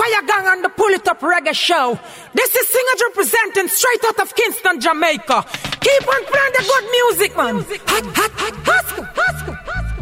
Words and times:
Fire 0.00 0.22
Gang 0.24 0.46
on 0.46 0.62
the 0.62 0.70
Pull 0.70 0.94
It 0.94 1.06
Up 1.08 1.20
Reggae 1.20 1.52
Show. 1.52 1.98
This 2.32 2.56
is 2.56 2.66
Singers 2.68 3.02
representing 3.08 3.68
straight 3.68 4.02
out 4.06 4.18
of 4.18 4.34
Kingston, 4.34 4.80
Jamaica. 4.80 5.44
Keep 5.78 6.08
on 6.08 6.24
playing 6.24 6.54
the 6.56 6.64
good 6.72 6.86
music, 6.96 7.36
man. 7.36 7.56
Hot, 7.84 8.06
hot, 8.16 8.32
hot, 8.40 8.56
hustle, 8.64 9.04
hustle, 9.12 9.56
hustle. 9.68 10.00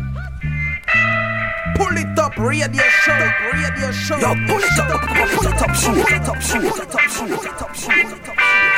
Pull 1.75 1.97
it 1.99 2.17
up, 2.17 2.37
radio 2.39 2.87
show, 3.03 3.19
radio 3.51 3.91
show. 3.91 4.19
Yo, 4.19 4.35
pull 4.47 4.63
it 4.63 4.79
up, 4.79 5.03
pull 5.03 5.51
it 5.51 5.63
up, 5.67 5.75
show, 5.75 5.91
pull 5.91 6.15
it 6.15 6.29
up, 6.29 6.41
show, 6.43 6.61
pull 6.61 6.79
it 6.79 6.95
up, 6.95 7.11
show, 7.11 7.27
pull 7.27 7.43
it 7.43 7.61
up, 7.61 7.75
show, 7.75 8.78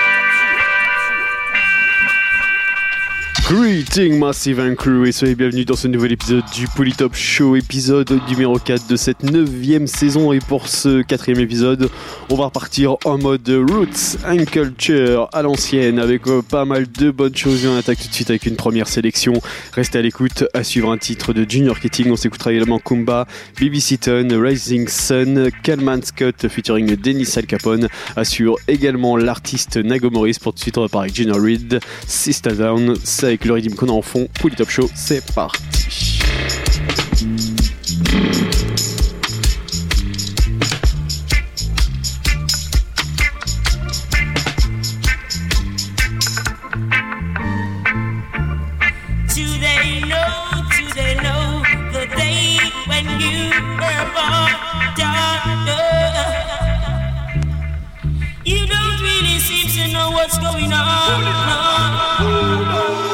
Greeting 3.50 4.16
Massive 4.16 4.60
and 4.60 4.76
Crew 4.76 5.08
et 5.08 5.10
soyez 5.10 5.34
bienvenus 5.34 5.66
dans 5.66 5.74
ce 5.74 5.88
nouvel 5.88 6.12
épisode 6.12 6.44
du 6.54 6.68
Polytop 6.68 7.16
Show, 7.16 7.56
épisode 7.56 8.20
numéro 8.28 8.56
4 8.60 8.86
de 8.86 8.94
cette 8.94 9.24
neuvième 9.24 9.88
saison. 9.88 10.32
Et 10.32 10.38
pour 10.38 10.68
ce 10.68 11.02
quatrième 11.02 11.40
épisode 11.40 11.90
on 12.28 12.36
va 12.36 12.44
repartir 12.44 12.96
en 13.04 13.18
mode 13.18 13.48
Roots 13.48 14.18
and 14.24 14.44
Culture 14.44 15.28
à 15.32 15.42
l'ancienne 15.42 15.98
avec 15.98 16.28
euh, 16.28 16.42
pas 16.42 16.64
mal 16.64 16.86
de 16.92 17.10
bonnes 17.10 17.34
choses. 17.34 17.64
Et 17.64 17.68
on 17.68 17.76
attaque 17.76 17.98
tout 17.98 18.06
de 18.06 18.14
suite 18.14 18.30
avec 18.30 18.46
une 18.46 18.54
première 18.54 18.86
sélection. 18.86 19.32
Restez 19.72 19.98
à 19.98 20.02
l'écoute, 20.02 20.44
à 20.54 20.62
suivre 20.62 20.92
un 20.92 20.98
titre 20.98 21.32
de 21.32 21.44
Junior 21.48 21.80
Ketting, 21.80 22.08
on 22.12 22.16
s'écoutera 22.16 22.52
également 22.52 22.78
Kumba, 22.78 23.26
Bibi 23.56 23.80
Seaton, 23.80 24.28
Rising 24.30 24.86
Sun, 24.86 25.50
Calman 25.64 26.02
Scott 26.04 26.46
featuring 26.46 26.94
Dennis 26.94 27.32
Al 27.34 27.46
Capone, 27.46 27.88
assure 28.14 28.54
également 28.68 29.16
l'artiste 29.16 29.76
Nago 29.76 30.08
Morris 30.10 30.36
pour 30.40 30.52
tout 30.52 30.58
de 30.58 30.62
suite 30.62 30.78
on 30.78 30.82
va 30.82 30.88
parler 30.88 31.06
avec 31.06 31.16
Gina 31.16 31.34
Reed, 31.34 31.80
Sister 32.06 32.52
Down, 32.52 32.94
c'est 33.02 33.39
avec 33.40 33.46
le 33.46 33.54
rythme 33.54 33.74
qu'on 33.74 33.88
a 33.88 33.92
en 33.92 34.02
fond, 34.02 34.28
Pull 34.40 34.52
It 34.52 34.60
Up 34.60 34.68
Show, 34.68 34.90
c'est 34.94 35.24
parti. 35.34 36.18
Do 49.28 49.46
they 49.58 50.00
know, 50.02 50.26
do 50.76 50.84
they 50.94 51.14
know 51.14 51.62
the 51.92 52.06
day 52.14 52.58
when 52.88 53.06
you 53.20 53.50
were 53.80 54.06
born, 54.12 54.52
daughter? 54.96 55.40
You 58.44 58.66
don't 58.66 59.00
really 59.00 59.38
seem 59.38 59.68
to 59.68 59.92
know 59.92 60.10
what's 60.10 60.36
going 60.38 60.72
on. 60.72 61.70
no. 62.22 63.09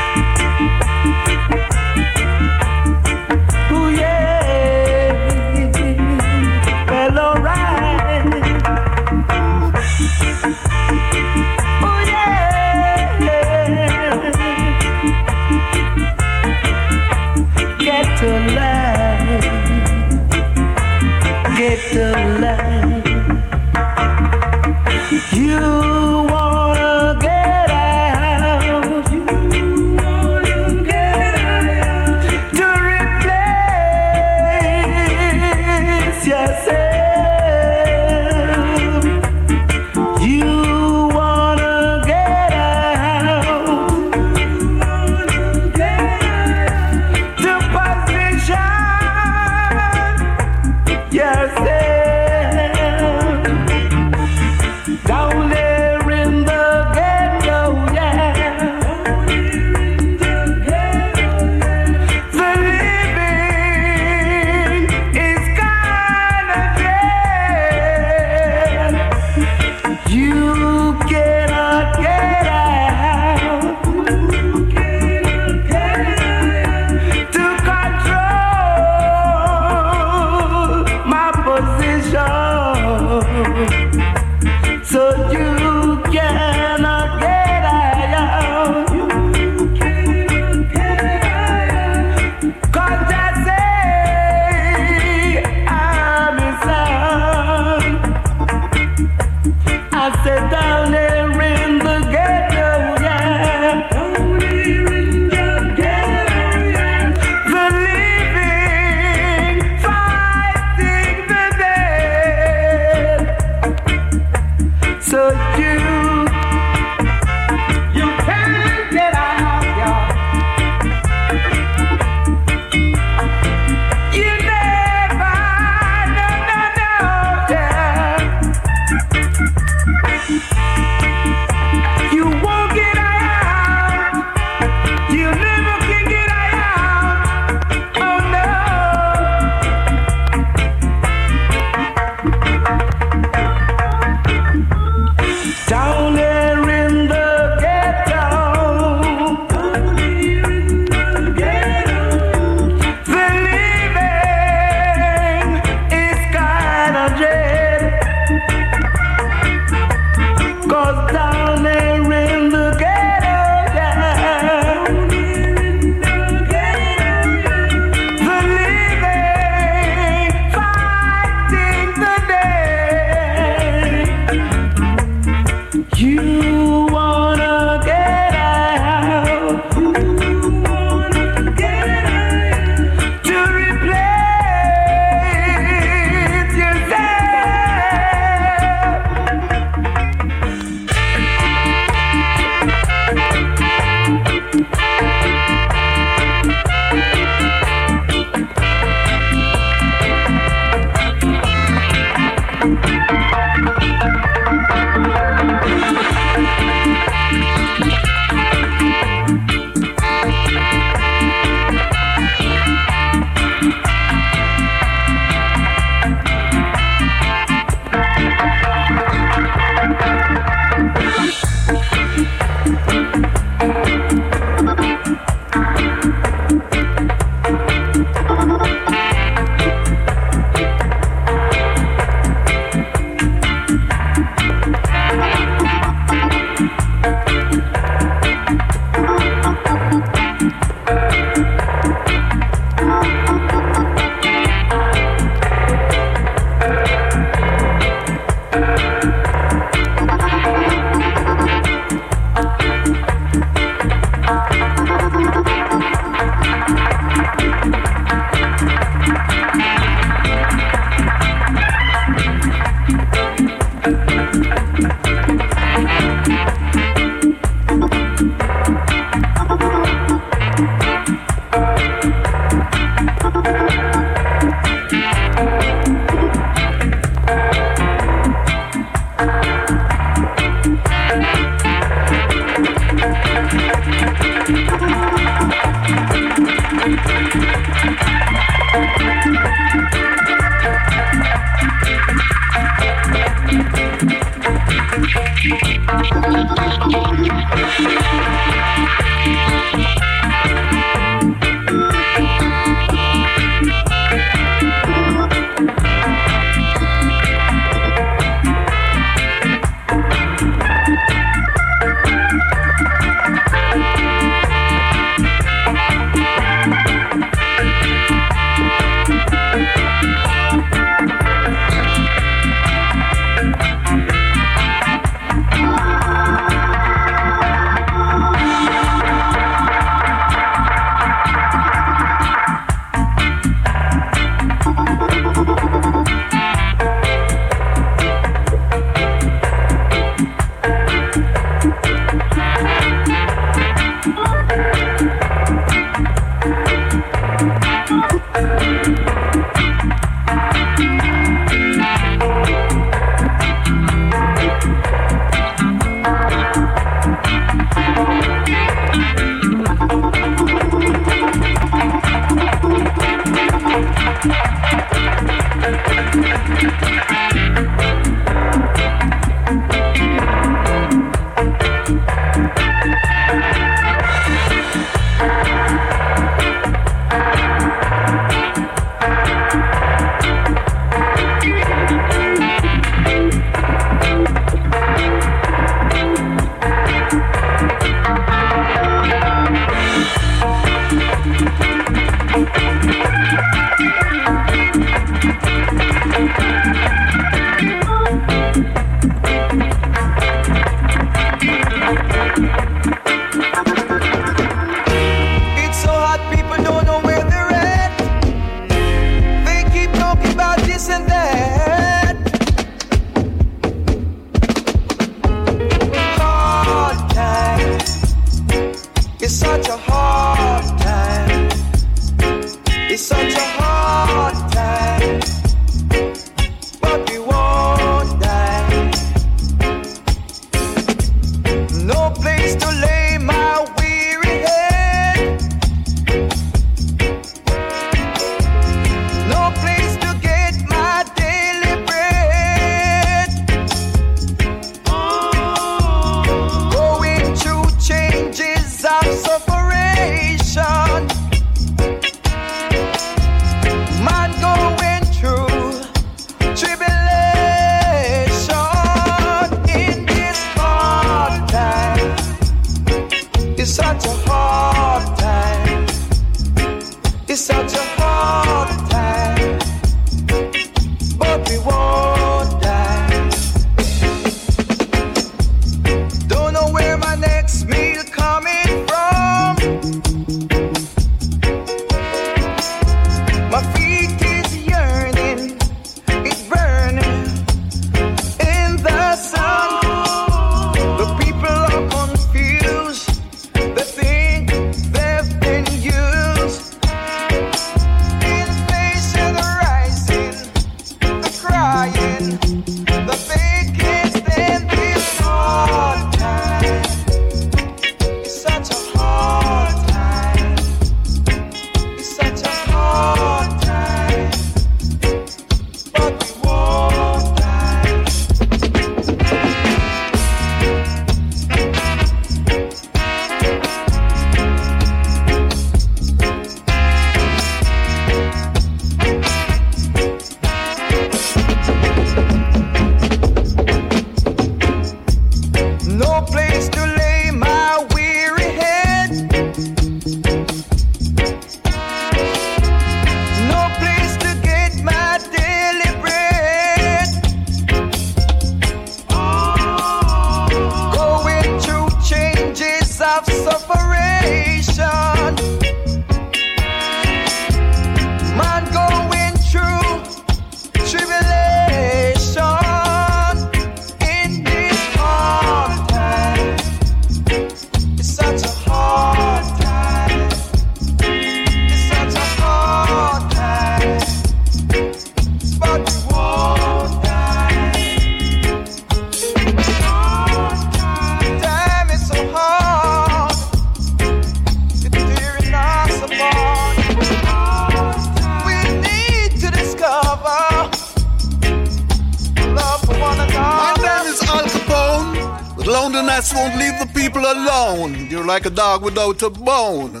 A 599.23 599.29
bone. 599.29 600.00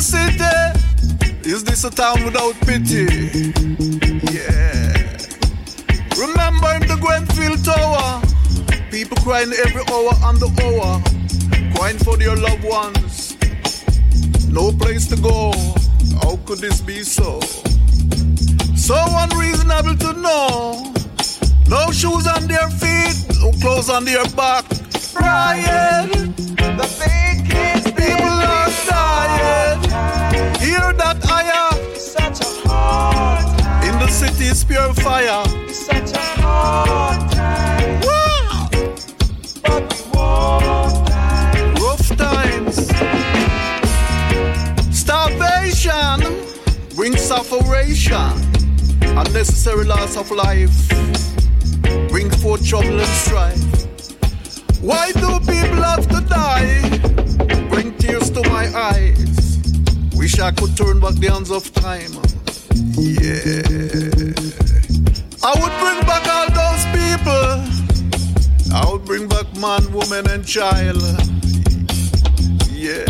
City. 0.00 0.44
Is 1.48 1.64
this 1.64 1.84
a 1.84 1.90
town 1.90 2.24
without 2.24 2.54
pity? 2.60 3.04
Yeah. 4.32 4.92
Remember 6.16 6.70
in 6.76 6.86
the 6.88 6.98
Grenfell 7.00 7.56
Tower, 7.64 8.22
people 8.90 9.16
crying 9.18 9.52
every 9.64 9.82
hour 9.92 10.12
on 10.24 10.38
the 10.38 10.48
hour, 10.64 11.02
crying 11.74 11.98
for 11.98 12.16
their 12.16 12.36
loved 12.36 12.64
ones. 12.64 13.36
No 14.48 14.72
place 14.72 15.06
to 15.08 15.16
go. 15.16 15.52
How 16.22 16.36
could 16.44 16.58
this 16.58 16.80
be 16.80 17.02
so? 17.02 17.40
So 18.76 18.96
unreasonable 18.96 19.96
to 19.96 20.12
know. 20.14 20.92
No 21.68 21.90
shoes 21.92 22.26
on 22.26 22.46
their 22.46 22.68
feet, 22.70 23.16
no 23.40 23.52
clothes 23.60 23.90
on 23.90 24.04
their 24.04 24.24
back. 24.30 24.64
Crying. 25.14 26.34
The 26.56 26.86
is 34.50 34.64
pure 34.64 34.92
fire. 34.94 35.44
It's 35.68 35.86
such 35.86 36.12
a 36.12 36.18
hard 36.42 37.30
time. 37.30 38.00
Wow. 38.02 38.68
But 39.62 39.86
won't. 40.12 41.08
Rough 41.78 42.08
times. 42.16 42.76
Starvation 44.96 46.18
brings 46.96 47.20
sufferation. 47.20 48.32
Unnecessary 49.02 49.84
loss 49.84 50.16
of 50.16 50.30
life 50.30 50.88
bring 52.08 52.30
forth 52.30 52.66
trouble 52.66 52.98
and 52.98 53.14
strife. 53.24 53.62
Why 54.80 55.12
do 55.12 55.38
people 55.40 55.82
have 55.90 56.08
to 56.08 56.20
die? 56.22 56.80
Bring 57.68 57.96
tears 57.98 58.30
to 58.30 58.42
my 58.48 58.66
eyes. 58.74 59.58
Wish 60.16 60.40
I 60.40 60.50
could 60.50 60.76
turn 60.76 60.98
back 60.98 61.14
the 61.14 61.30
hands 61.30 61.50
of 61.52 61.72
time. 61.72 62.39
Yeah. 62.74 64.32
I 65.42 65.52
would 65.58 65.74
bring 65.80 66.00
back 66.06 66.26
all 66.28 66.48
those 66.60 66.84
people. 66.94 67.54
I 68.72 68.88
would 68.90 69.04
bring 69.04 69.26
back 69.26 69.46
man, 69.56 69.92
woman, 69.92 70.28
and 70.30 70.46
child. 70.46 71.02
Yeah. 72.70 73.04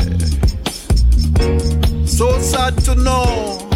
So 2.07 2.39
sad 2.41 2.79
to 2.85 2.95
know. 2.95 3.69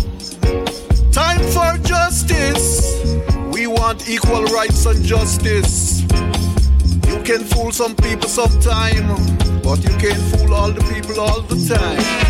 Time 1.13 1.41
for 1.53 1.79
justice. 1.85 3.03
We 3.53 3.67
want 3.67 4.09
equal 4.09 4.45
rights 4.45 4.87
and 4.87 5.05
justice. 5.05 6.03
You 7.09 7.23
can 7.23 7.45
fool 7.45 7.73
some 7.73 7.95
people 7.97 8.29
sometime, 8.29 9.09
but 9.63 9.83
you 9.85 9.97
can't 9.99 10.23
fool 10.33 10.55
all 10.55 10.71
the 10.71 10.83
people 10.93 11.21
all 11.21 11.43
the 11.43 11.57
time. 11.75 12.24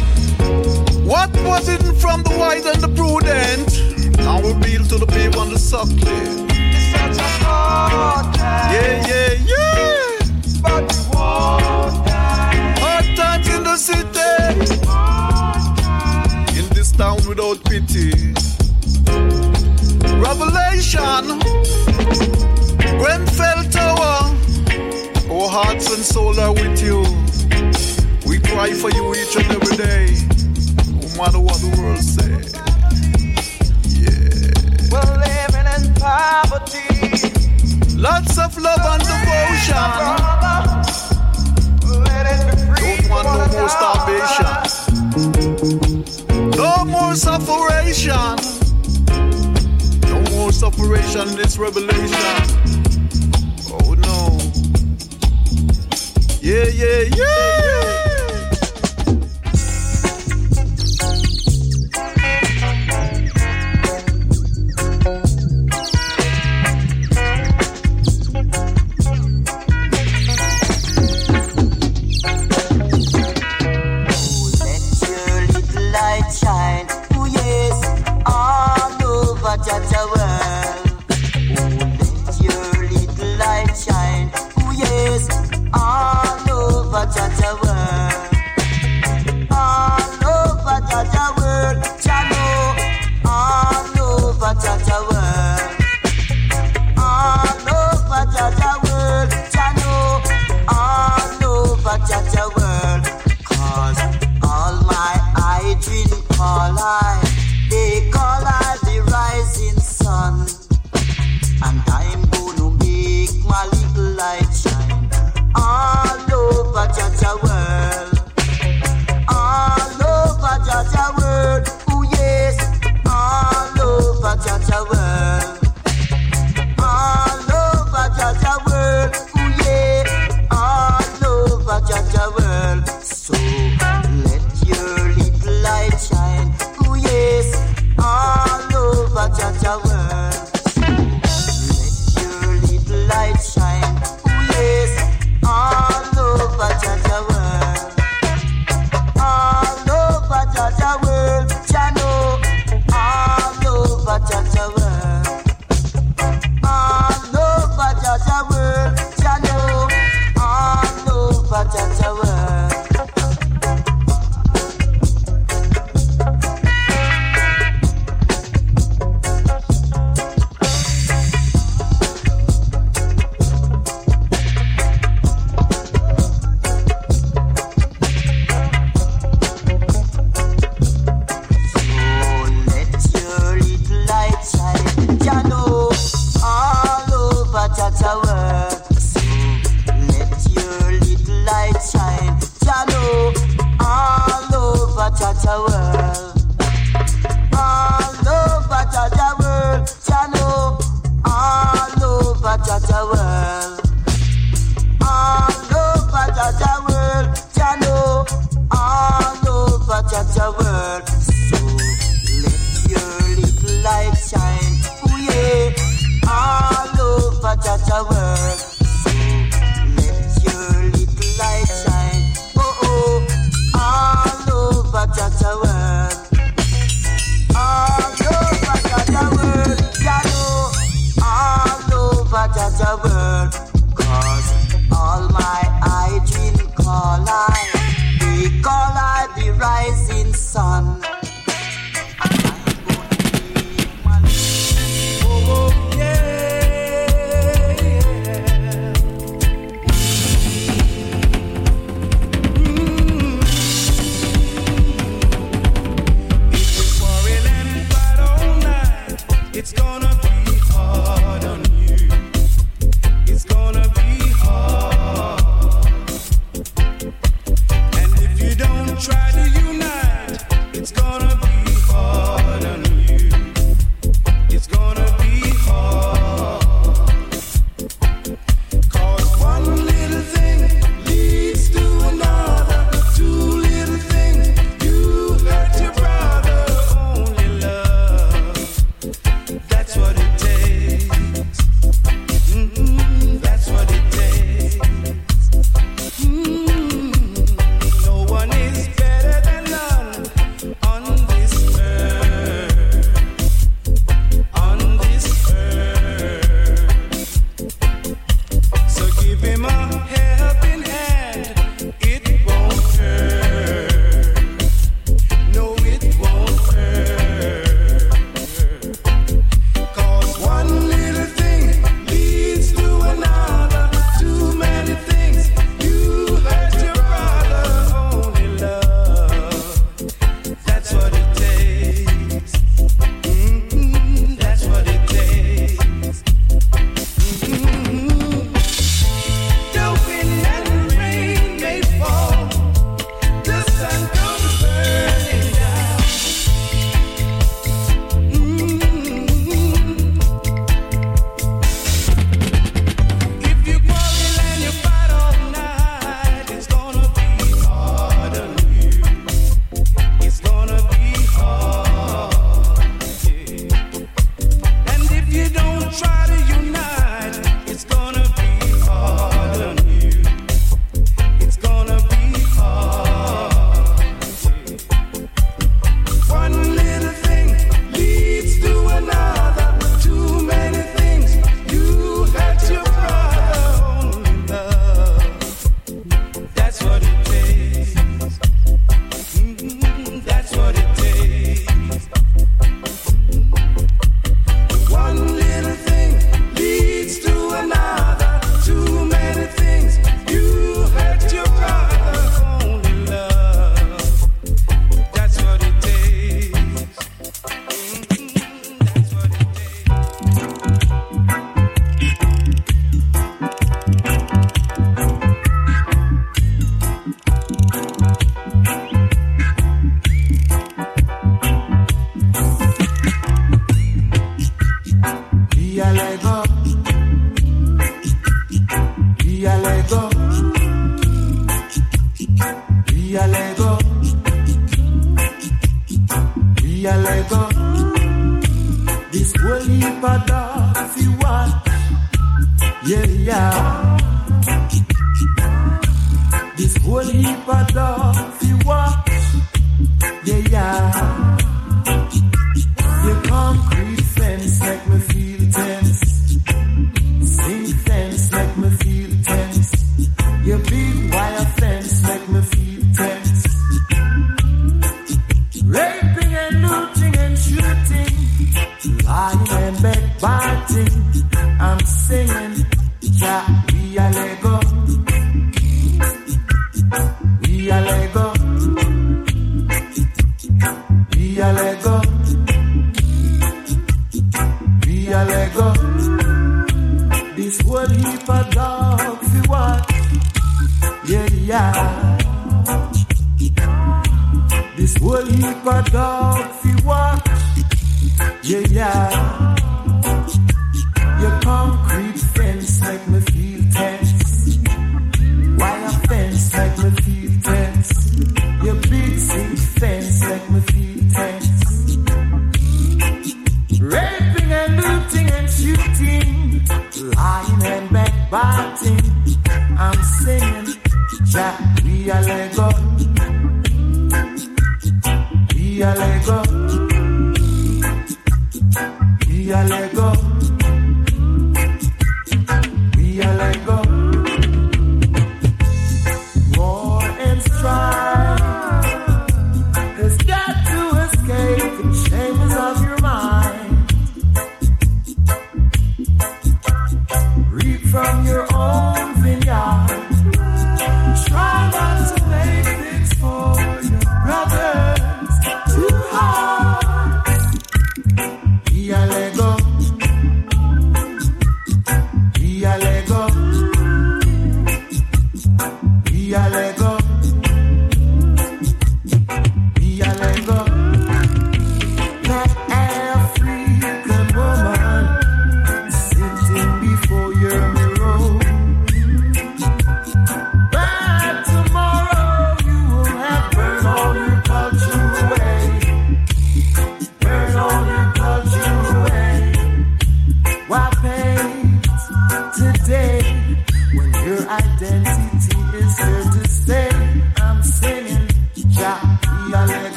What 1.04 1.30
was 1.44 1.66
hidden 1.68 1.94
from 1.96 2.22
the 2.22 2.34
wise 2.38 2.64
and 2.66 2.80
the 2.82 2.88
prudent? 2.88 3.68
Now 4.18 4.40
revealed 4.40 4.88
to 4.88 4.96
the 4.98 5.06
babe 5.06 5.34
and 5.36 5.52
the 5.52 5.58
suckling. 5.58 6.48
It's 6.50 6.92
such 6.92 7.18
a 7.18 7.44
hard 7.44 8.34
time. 8.34 8.72
Yeah, 8.72 9.06
yeah, 9.06 9.32
yeah. 9.52 10.18
But 10.62 10.90
we 10.92 11.00
won't 11.12 12.06
die. 12.06 12.74
Hard 12.80 13.06
times 13.16 13.48
in 13.48 13.62
the 13.64 13.76
city, 13.76 14.32
in 16.58 16.66
this 16.74 16.90
town 16.92 17.18
without 17.28 17.62
pity. 17.64 18.32
Revelation, 20.16 21.38
Grenfell 22.98 23.62
Tower, 23.70 24.32
our 25.30 25.48
hearts 25.50 25.94
and 25.94 26.02
soul 26.02 26.40
are 26.40 26.52
with 26.52 26.82
you. 26.82 27.04
We 28.26 28.38
cry 28.40 28.72
for 28.72 28.90
you 28.90 29.14
each 29.14 29.36
and 29.36 29.50
every 29.52 29.76
day, 29.76 30.16
matter 31.16 31.40
what 31.40 31.58
the 31.60 31.68
world 31.78 31.98
say. 31.98 32.30
Yeah, 33.88 34.50
We're 34.90 35.16
living 35.24 35.68
in 35.76 35.94
poverty. 35.94 36.88
lots 37.96 38.38
of 38.38 38.56
love 38.58 38.80
and 38.92 39.02
devotion. 39.02 39.90
Let 42.04 42.26
it 42.26 42.40
be 42.46 42.54
free 42.74 42.96
Don't 43.08 43.10
want 43.10 43.26
no 43.26 43.46
more 43.58 43.68
starvation. 43.68 44.54
No 46.56 46.84
more 46.84 47.14
sufferation. 47.14 48.36
No 50.10 50.16
more 50.32 50.52
sufferation, 50.52 51.26
this 51.36 51.56
revelation. 51.58 52.36
Oh 53.70 53.94
no. 53.94 54.38
Yeah, 56.40 56.66
yeah, 56.66 57.00
yeah. 57.16 58.03
Let 58.03 58.03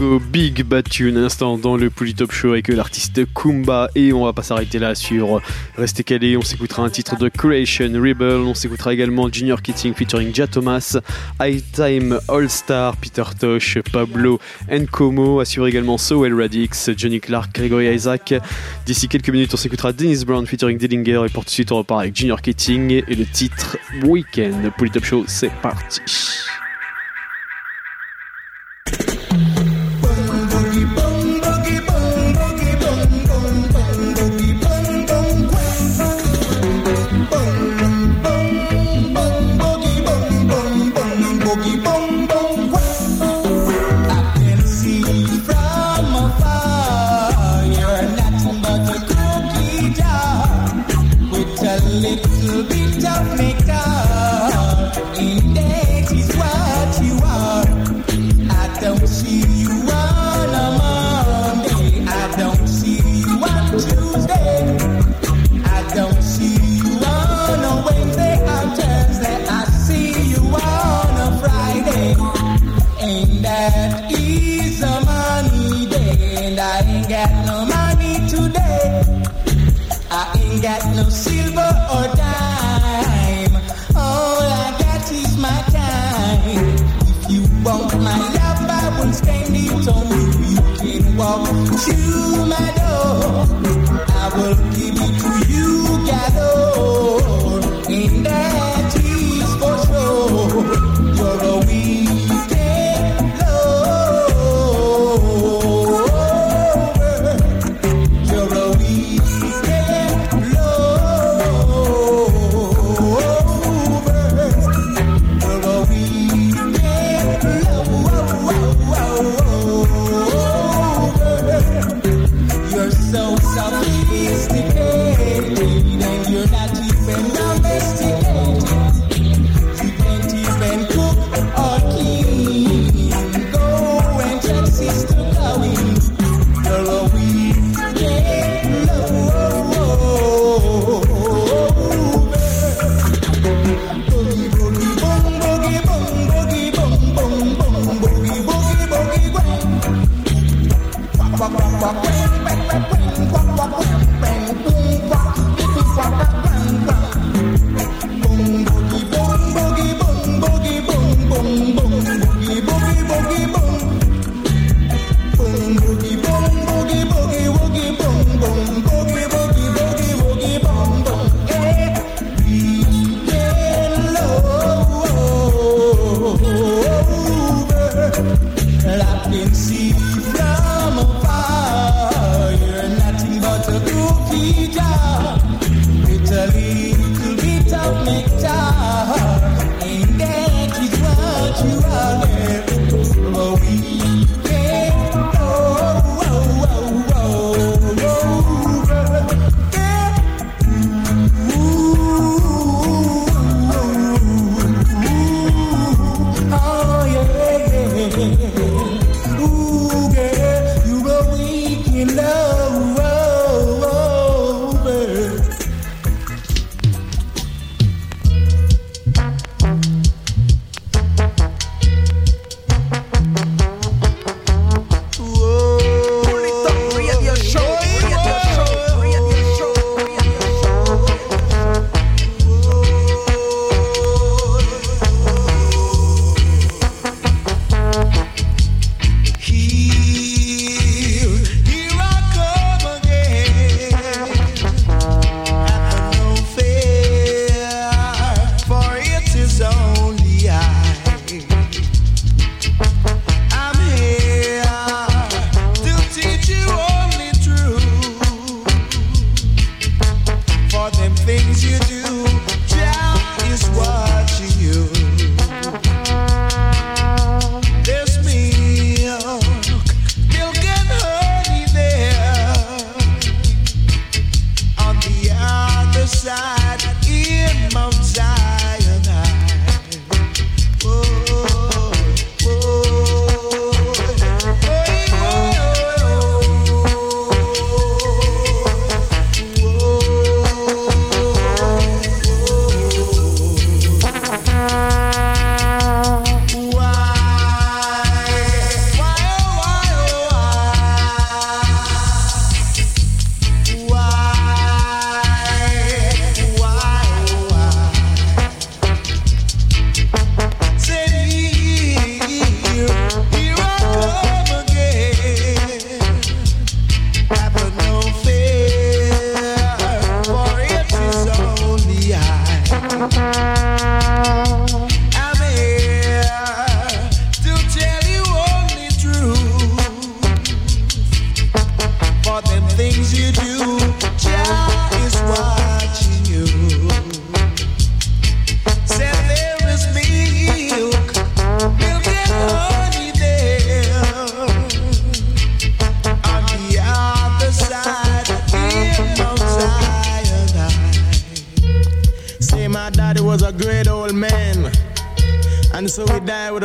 Big 0.00 0.62
battu 0.62 1.10
un 1.10 1.16
instant 1.16 1.58
dans 1.58 1.76
le 1.76 1.90
Polytop 1.90 2.32
Show 2.32 2.52
avec 2.52 2.68
l'artiste 2.68 3.20
Kumba 3.34 3.90
et 3.94 4.12
on 4.12 4.24
va 4.24 4.32
pas 4.32 4.42
s'arrêter 4.42 4.78
là 4.78 4.94
sur 4.94 5.42
Restez 5.76 6.04
calé, 6.04 6.36
on 6.36 6.42
s'écoutera 6.42 6.82
un 6.82 6.88
titre 6.88 7.18
de 7.18 7.28
Creation 7.28 7.92
Rebel, 7.92 8.40
on 8.40 8.54
s'écoutera 8.54 8.94
également 8.94 9.30
Junior 9.30 9.60
Kitting 9.60 9.94
featuring 9.94 10.34
Ja 10.34 10.46
Thomas, 10.46 10.96
High 11.40 11.62
Time 11.72 12.18
All 12.28 12.48
Star, 12.48 12.96
Peter 12.96 13.24
Tosh, 13.38 13.78
Pablo 13.92 14.40
Nkomo, 14.70 15.40
assure 15.40 15.66
également 15.66 15.98
Sowell 15.98 16.34
Radix, 16.34 16.90
Johnny 16.96 17.20
Clark, 17.20 17.54
Gregory 17.54 17.94
Isaac. 17.94 18.34
D'ici 18.86 19.06
quelques 19.06 19.30
minutes 19.30 19.52
on 19.52 19.58
s'écoutera 19.58 19.92
Dennis 19.92 20.24
Brown 20.24 20.46
featuring 20.46 20.78
Dillinger 20.78 21.26
et 21.26 21.28
pour 21.28 21.44
tout 21.44 21.50
de 21.50 21.54
suite 21.54 21.72
on 21.72 21.78
repart 21.78 22.00
avec 22.00 22.16
Junior 22.16 22.40
Kitting 22.40 23.02
et 23.06 23.14
le 23.14 23.26
titre 23.26 23.76
Weekend. 24.04 24.72
Polytop 24.78 25.04
Show 25.04 25.24
c'est 25.26 25.52
parti. 25.60 26.00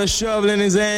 shovel 0.07 0.49
in 0.49 0.59
his 0.59 0.75
hand. 0.75 0.94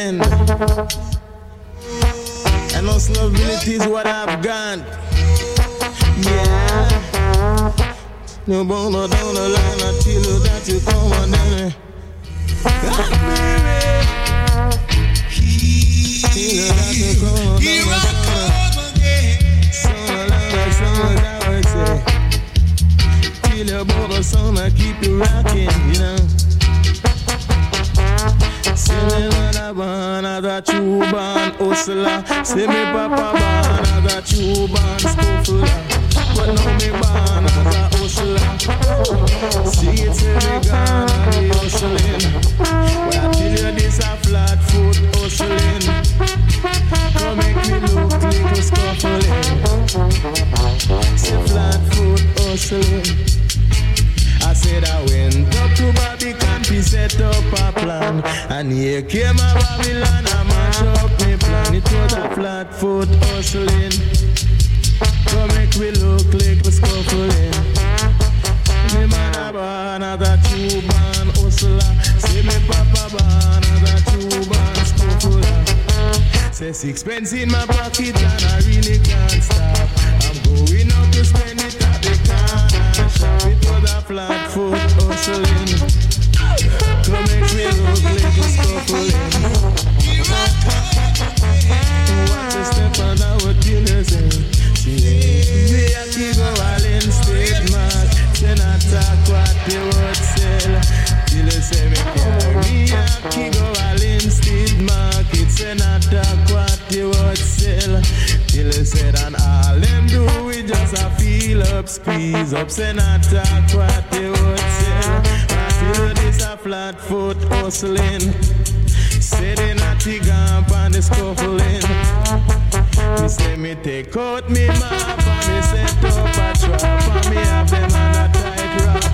struggling. 121.58 123.22
Me 123.22 123.28
say 123.28 123.56
me 123.56 123.74
take 123.76 124.16
out 124.16 124.48
me 124.50 124.66
map 124.66 125.26
and 125.26 125.48
me 125.48 125.62
set 125.62 126.04
up 126.04 126.26
a 126.28 126.52
trap 126.58 127.08
and 127.16 127.30
me 127.30 127.36
have 127.36 127.70
them 127.70 127.92
on 127.92 128.16
a 128.16 128.26
tight 128.32 128.74
rock. 128.84 129.04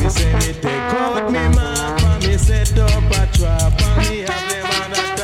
Me 0.00 0.08
say 0.08 0.32
me 0.34 0.52
take 0.60 0.94
out 1.00 1.30
me 1.30 1.48
map 1.56 2.02
and 2.02 2.26
me 2.26 2.36
set 2.36 2.78
up 2.78 2.90
a 2.90 3.26
trap 3.36 3.80
and 3.80 4.10
me 4.10 4.18
have 4.20 4.46
them 4.50 4.66
on 4.66 4.92
a 4.92 4.94
tight 5.16 5.23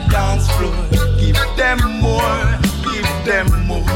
the 0.00 0.08
dance 0.08 0.50
floor. 0.56 0.74
Give 1.18 1.38
them 1.56 1.78
more, 2.00 2.44
give 2.90 3.10
them 3.24 3.46
more. 3.66 3.94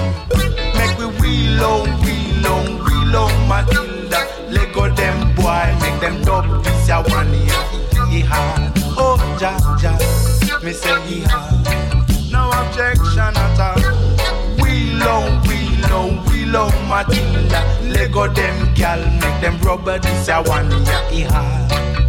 Make 0.79 0.97
we 0.99 1.07
wheel 1.19 1.65
on, 1.65 1.89
wheel 2.03 2.47
on, 2.47 2.67
wheel 2.85 3.17
on 3.17 3.49
Matilda. 3.49 4.21
Let 4.49 4.73
go 4.73 4.89
them 4.95 5.35
boy, 5.35 5.67
make 5.83 6.01
them 6.01 6.23
top 6.23 6.47
this 6.65 6.89
ya 6.89 7.03
one 7.03 7.33
year. 7.33 7.63
He 8.11 8.21
ha, 8.21 8.43
oh 8.97 9.19
ja 9.41 9.59
ja, 9.83 9.93
me 10.63 10.73
say 10.73 11.01
he 11.07 11.23
ha. 11.23 11.41
No 12.31 12.51
objection 12.61 13.35
at 13.45 13.59
all. 13.59 13.83
Wheel 14.63 15.03
on, 15.03 15.43
wheel 15.49 15.93
on, 15.93 16.25
wheel 16.27 16.57
on 16.57 16.73
Matilda. 16.89 17.61
Let 17.83 18.13
go 18.13 18.29
them 18.29 18.73
gal, 18.75 19.01
make 19.21 19.41
them 19.41 19.59
rubber 19.63 19.99
this 19.99 20.29
ya 20.29 20.43
one 20.43 20.71
year. 20.71 21.03
He 21.11 21.23
ha. 21.23 22.08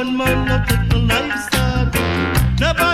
So 0.00 0.06
gunman, 0.06 0.44
no 0.46 0.64
take 0.66 1.06
my 1.08 1.28
life 1.28 1.42
star. 1.42 2.89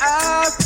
out. 0.00 0.65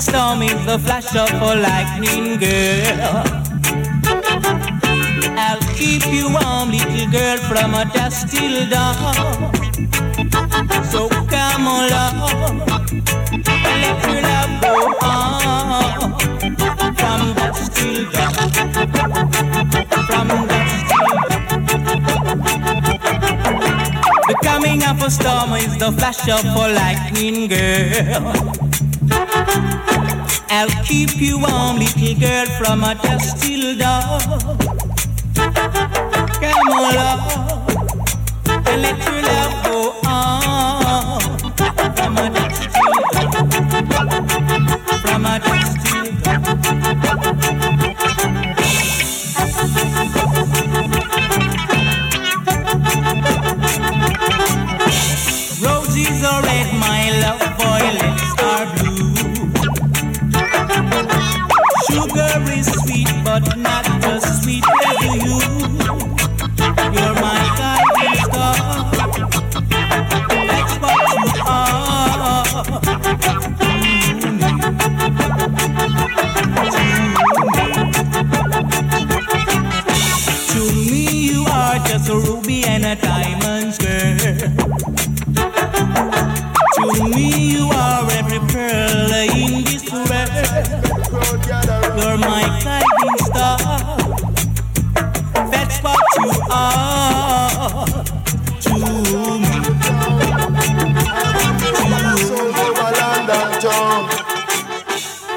so 0.00 0.10
stormy, 0.10 0.48
the 0.48 0.78
flash 0.78 1.14
of 1.16 1.30
a 1.42 1.56
lightning 1.56 2.38
girl. 2.38 3.24
I'll 5.36 5.60
keep 5.74 6.06
you 6.06 6.30
warm, 6.30 6.70
little 6.70 7.10
girl, 7.10 7.36
from 7.48 7.74
a 7.74 7.84
dusk 7.92 8.28
till 8.28 8.68
dawn. 8.68 9.54
So 10.84 11.08
come 11.08 11.66
on, 11.66 11.90
love, 11.90 12.16
let 13.64 14.06
your 14.06 14.22
love 14.22 14.60
go 14.62 14.74
on. 15.02 16.14
From 16.98 17.34
dusk 17.34 17.72
till 17.74 18.10
dawn, 18.12 18.50
from 20.06 20.28
dusk 20.48 20.86
till 20.88 21.12
dawn. 21.28 21.58
The 24.28 24.34
coming 24.42 24.84
of 24.84 25.02
a 25.02 25.10
storm 25.10 25.52
is 25.54 25.76
the 25.78 25.92
flash 25.92 26.28
of 26.28 26.44
a 26.44 26.68
lightning 26.72 27.48
girl. 27.48 28.67
I'll 30.50 30.84
keep 30.84 31.16
you 31.20 31.38
warm, 31.38 31.78
little 31.78 32.14
girl, 32.18 32.46
from 32.58 32.84
a 32.84 32.94
dusk 32.94 33.38
till 33.38 33.76
dawn. 33.78 34.58
Come 36.40 36.68
on, 36.68 36.94
love, 36.94 37.68
and 38.66 38.82
let 38.82 38.98
your 39.06 39.22
love 39.22 39.57
You're 92.18 92.28
my 92.28 92.42
guiding 92.64 93.18
star. 93.26 93.58
That's 95.52 95.78
what 95.84 96.00
you 96.18 96.30
are 96.50 97.86
to 98.60 98.72
me. 99.38 99.54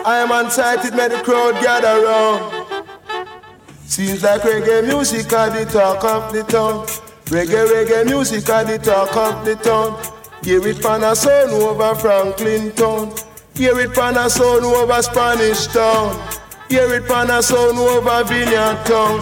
I 0.03 0.17
am 0.17 0.29
unsighted, 0.29 0.95
may 0.95 1.09
the 1.09 1.21
crowd 1.23 1.61
gather 1.61 2.01
round. 2.03 2.41
Seems 3.85 4.23
like 4.23 4.41
reggae 4.41 4.87
music 4.87 5.31
are 5.33 5.51
the 5.51 5.65
talk 5.65 6.03
of 6.03 6.33
the 6.33 6.41
town. 6.43 6.87
Reggae, 7.25 7.67
reggae 7.67 8.05
music 8.07 8.49
are 8.49 8.63
the 8.63 8.79
talk 8.79 9.15
of 9.15 9.45
the 9.45 9.55
town. 9.55 10.01
Hear 10.43 10.67
it 10.67 10.81
pan 10.81 11.03
a 11.03 11.15
sound 11.15 11.51
over 11.51 11.93
Franklin 11.93 12.71
town. 12.71 13.13
Hear 13.53 13.79
it 13.79 13.93
pan 13.93 14.17
a 14.17 14.27
sound 14.31 14.65
over 14.65 14.99
Spanish 15.03 15.67
town. 15.67 16.30
Hear 16.71 16.93
it 16.93 17.05
pan 17.05 17.29
a 17.29 17.43
sound 17.43 17.77
over 17.77 18.23
Vineyard 18.23 18.85
town. 18.85 19.19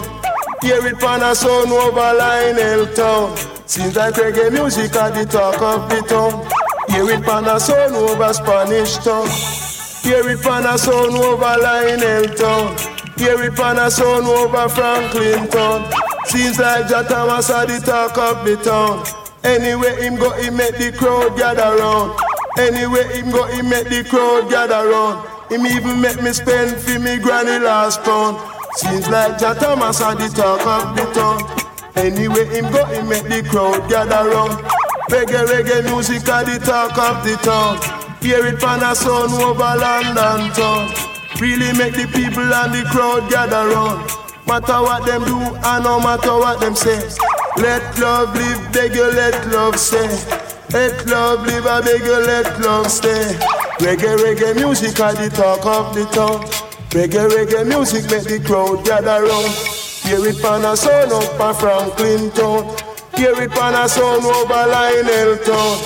Hear 0.62 0.86
it 0.86 1.00
pan 1.00 1.20
a 1.20 1.34
sound 1.34 1.72
over 1.72 2.14
Lionel 2.14 2.86
town. 2.94 3.36
Seems 3.66 3.96
like 3.96 4.14
reggae 4.14 4.52
music 4.52 4.94
are 4.94 5.10
the 5.10 5.26
talk 5.26 5.60
of 5.60 5.90
the 5.90 6.00
town. 6.06 6.46
Hear 6.90 7.10
it 7.10 7.24
pan 7.24 7.46
a 7.46 7.58
sound 7.58 7.96
over 7.96 8.32
Spanish 8.32 8.98
town. 8.98 9.26
Hear 10.06 10.30
it 10.30 10.40
pan 10.42 10.64
a 10.64 10.78
sound 10.78 11.16
over 11.16 11.56
Lionel 11.58 12.32
town. 12.36 12.76
Hear 13.18 13.42
it 13.42 13.56
pan 13.56 13.78
a 13.78 13.90
sound 13.90 14.26
over 14.26 14.68
Franklin 14.68 15.48
town. 15.50 15.90
Seems 16.26 16.56
like 16.56 16.86
Jah 16.86 17.02
Thomas 17.02 17.50
are 17.50 17.66
the 17.66 17.80
talk 17.80 18.16
of 18.16 18.46
the 18.46 18.58
town. 18.62 19.04
Anywhere 19.42 20.00
him 20.00 20.14
go, 20.14 20.30
he 20.40 20.50
make 20.50 20.78
the 20.78 20.92
crowd 20.96 21.36
gather 21.36 21.76
round. 21.82 22.16
Anywhere 22.60 23.10
him 23.10 23.32
go, 23.32 23.44
he 23.46 23.62
make 23.62 23.88
the 23.88 24.04
crowd 24.08 24.48
gather 24.48 24.88
round. 24.88 25.39
Him 25.50 25.66
even 25.66 26.00
make 26.00 26.22
me 26.22 26.32
spend 26.32 26.76
for 26.80 26.98
me 27.00 27.18
granny 27.18 27.58
last 27.58 28.02
pound. 28.04 28.38
Seems 28.76 29.08
like 29.08 29.36
Jah 29.38 29.54
Thomas 29.54 30.00
are 30.00 30.14
the 30.14 30.28
talk 30.28 30.64
of 30.64 30.96
the 30.96 31.04
town. 31.12 31.42
Anywhere 31.96 32.46
him 32.46 32.70
go, 32.70 32.84
he 32.86 33.02
make 33.02 33.24
the 33.24 33.42
crowd 33.50 33.90
gather 33.90 34.30
round. 34.30 34.52
Reggae, 35.10 35.44
reggae 35.50 35.82
music 35.90 36.28
are 36.28 36.44
the 36.44 36.58
talk 36.64 36.96
of 36.96 37.24
the 37.26 37.34
town. 37.42 37.82
Hear 38.22 38.46
it 38.46 38.60
pan 38.60 38.82
a 38.84 38.94
sound 38.94 39.32
over 39.42 39.74
London 39.74 40.52
town. 40.54 40.94
Really 41.40 41.76
make 41.76 41.94
the 41.94 42.06
people 42.14 42.46
and 42.46 42.72
the 42.72 42.86
crowd 42.92 43.28
gather 43.28 43.74
round. 43.74 44.08
Matter 44.46 44.80
what 44.82 45.04
them 45.04 45.24
do 45.24 45.36
and 45.36 45.82
no 45.82 45.98
matter 45.98 46.38
what 46.38 46.60
them 46.60 46.76
say. 46.76 47.02
Let 47.56 47.98
love 47.98 48.36
live, 48.36 48.72
beg 48.72 48.94
you 48.94 49.10
let 49.10 49.48
love 49.48 49.80
stay. 49.80 50.06
Let 50.70 51.04
love 51.06 51.44
live, 51.44 51.66
I 51.66 51.80
beg 51.80 52.02
you 52.02 52.20
let 52.24 52.60
love 52.60 52.88
stay. 52.88 53.59
Reggae, 53.80 54.14
reggae 54.18 54.54
music 54.56 55.00
are 55.00 55.14
the 55.14 55.30
talk 55.30 55.64
of 55.64 55.94
the 55.94 56.04
town. 56.12 56.44
Reggae, 56.90 57.30
reggae 57.32 57.66
music 57.66 58.04
make 58.10 58.24
the 58.24 58.38
crowd 58.44 58.84
gather 58.84 59.24
round. 59.24 59.48
Hear 60.04 60.20
it 60.28 60.36
pan 60.42 60.66
a 60.66 60.76
sound 60.76 61.12
up 61.12 61.40
a 61.40 61.54
Franklin 61.54 62.30
town. 62.32 62.76
Hear 63.16 63.32
it 63.40 63.50
pan 63.50 63.72
a 63.72 63.88
sound 63.88 64.24
over 64.24 64.68
Lionel 64.68 65.38
town. 65.38 65.78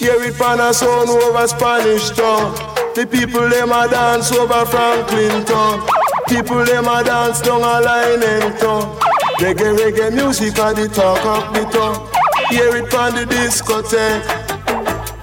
Hear 0.00 0.22
it 0.24 0.38
pan 0.38 0.60
a 0.60 0.72
sound 0.72 1.10
over 1.10 1.46
Spanish 1.46 2.08
town. 2.16 2.56
The 2.94 3.06
people 3.06 3.46
them 3.46 3.70
a 3.70 3.86
dance 3.86 4.32
over 4.32 4.64
Franklin 4.64 5.44
town. 5.44 5.86
People 6.28 6.64
them 6.64 6.88
a 6.88 7.04
dance 7.04 7.42
down 7.42 7.60
a 7.60 7.84
Lionel 7.84 8.48
town. 8.56 8.98
Reggae, 9.40 9.76
reggae 9.76 10.14
music 10.14 10.58
are 10.58 10.72
the 10.72 10.88
talk 10.88 11.20
of 11.20 11.52
the 11.52 11.68
town. 11.68 12.08
Hear 12.48 12.76
it 12.76 12.94
on 12.94 13.14
the 13.14 13.26
discotheque. 13.26 14.41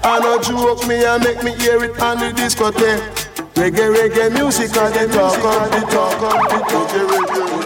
I 0.02 0.18
no 0.18 0.40
joke 0.40 0.86
me 0.88 1.04
and 1.04 1.22
make 1.22 1.42
me 1.42 1.54
hear 1.56 1.82
it 1.84 2.00
on 2.00 2.18
the 2.18 2.32
discotheque. 2.32 3.00
Reggae, 3.54 3.94
reggae 3.94 4.32
music 4.32 4.74
are 4.76 4.90
the 4.90 5.06
talk 5.12 5.36
of 5.36 5.70
the 5.70 5.80
talk 5.92 6.22
of 6.22 6.48
the 6.48 6.58
talk. 6.68 6.90
Reggae, 6.90 7.59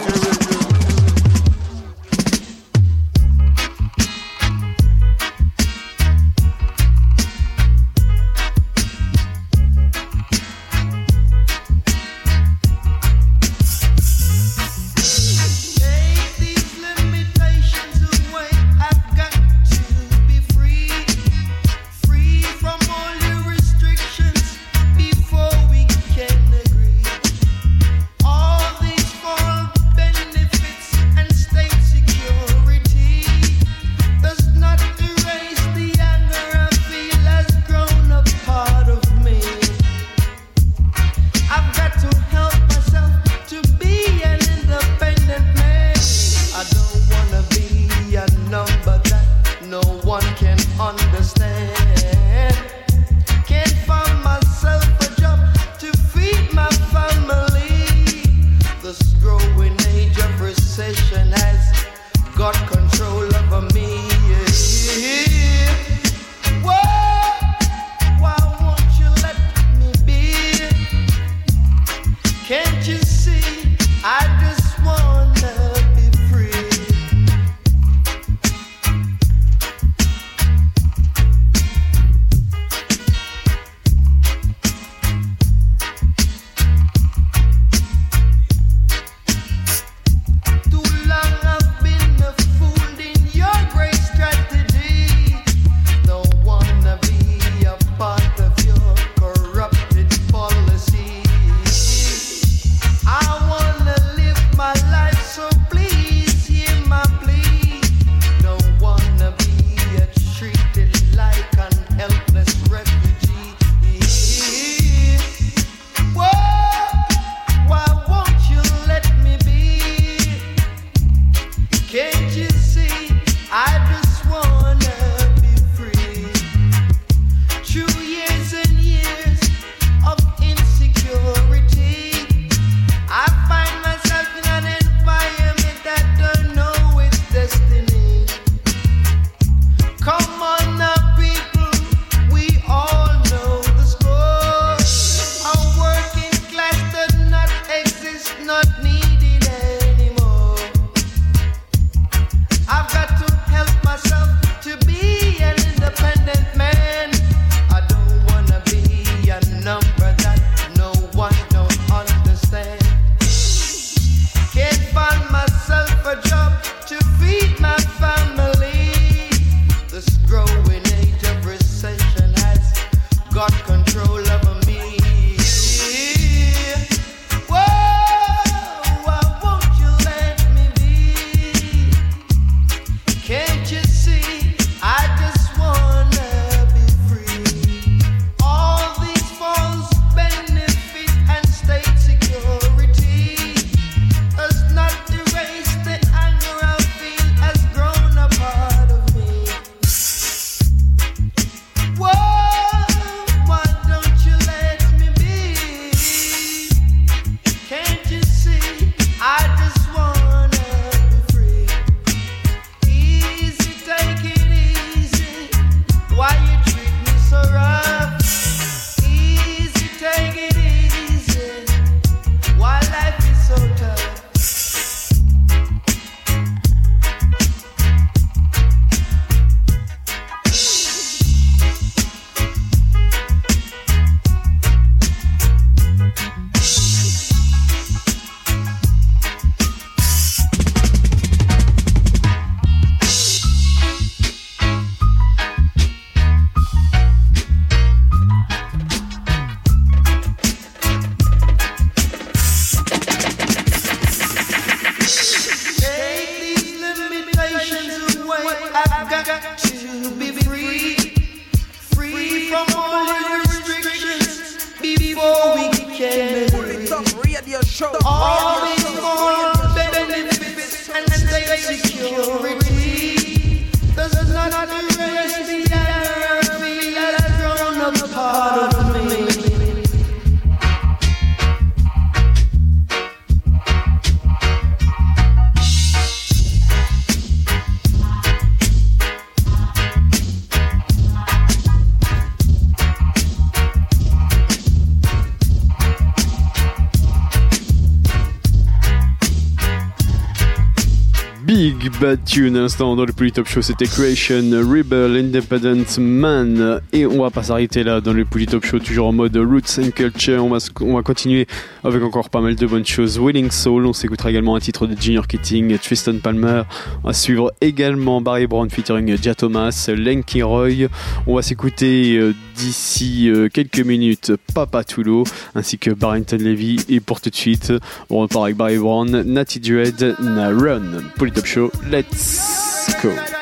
tune 302.35 302.57
instant 302.57 302.97
dans 302.97 303.05
le 303.05 303.13
Polytop 303.13 303.45
Top 303.45 303.53
Show, 303.53 303.61
c'était 303.61 303.85
Creation, 303.85 304.43
Rebel, 304.51 305.15
Independent 305.15 305.97
Man. 305.99 306.81
Et 306.91 307.05
on 307.05 307.21
va 307.21 307.29
pas 307.29 307.43
s'arrêter 307.43 307.81
là 307.81 308.01
dans 308.01 308.11
le 308.11 308.25
Polytop 308.25 308.61
Top 308.61 308.69
Show, 308.69 308.79
toujours 308.79 309.07
en 309.07 309.13
mode 309.13 309.37
Roots 309.37 309.79
and 309.79 309.91
Culture. 309.91 310.43
On 310.43 310.49
va, 310.49 310.57
on 310.81 310.95
va 310.95 311.01
continuer 311.01 311.47
avec 311.83 312.01
encore 312.03 312.29
pas 312.29 312.41
mal 312.41 312.55
de 312.55 312.65
bonnes 312.65 312.85
choses. 312.85 313.19
Willing 313.19 313.51
Soul, 313.51 313.85
on 313.85 313.93
s'écoutera 313.93 314.29
également 314.29 314.55
à 314.55 314.59
titre 314.59 314.87
de 314.87 314.99
Junior 314.99 315.27
Keating, 315.27 315.77
Tristan 315.77 316.17
Palmer. 316.19 316.63
On 317.03 317.07
va 317.07 317.13
suivre 317.13 317.53
également 317.61 318.21
Barry 318.21 318.47
Brown 318.47 318.69
featuring 318.69 319.21
Gia 319.21 319.35
Thomas, 319.35 319.89
Lenky 319.95 320.41
Roy. 320.41 320.87
On 321.27 321.35
va 321.35 321.41
s'écouter 321.41 322.17
euh, 322.17 322.33
d'ici 322.55 323.29
euh, 323.29 323.49
quelques 323.49 323.79
minutes 323.79 324.33
Papa 324.53 324.83
Tulo 324.83 325.23
ainsi 325.53 325.77
que 325.77 325.91
Barrington 325.91 326.37
Levy. 326.39 326.77
Et 326.89 326.99
pour 326.99 327.21
tout 327.21 327.29
de 327.29 327.35
suite, 327.35 327.73
on 328.09 328.19
repart 328.19 328.45
avec 328.45 328.57
Barry 328.57 328.77
Brown, 328.77 329.23
Natty 329.23 329.59
Dread, 329.59 330.15
Na 330.19 330.49
Run. 330.49 331.03
Show, 331.45 331.71
let's 331.91 332.95
go! 333.01 333.34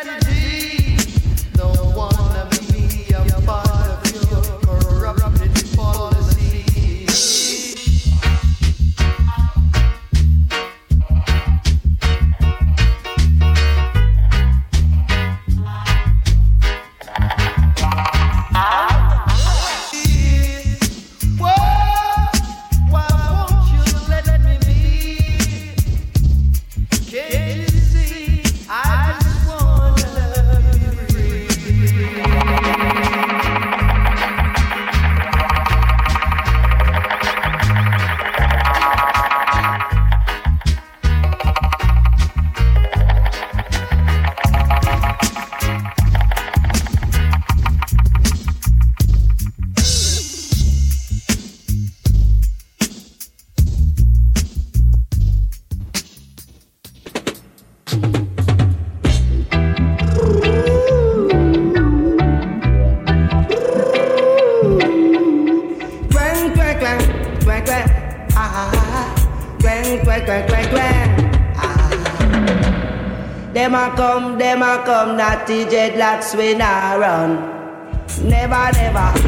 the 75.54 75.66
dreadlocks 75.66 76.36
when 76.36 76.62
I 76.62 76.98
run. 76.98 77.32
Never, 78.28 78.72
never. 78.74 79.23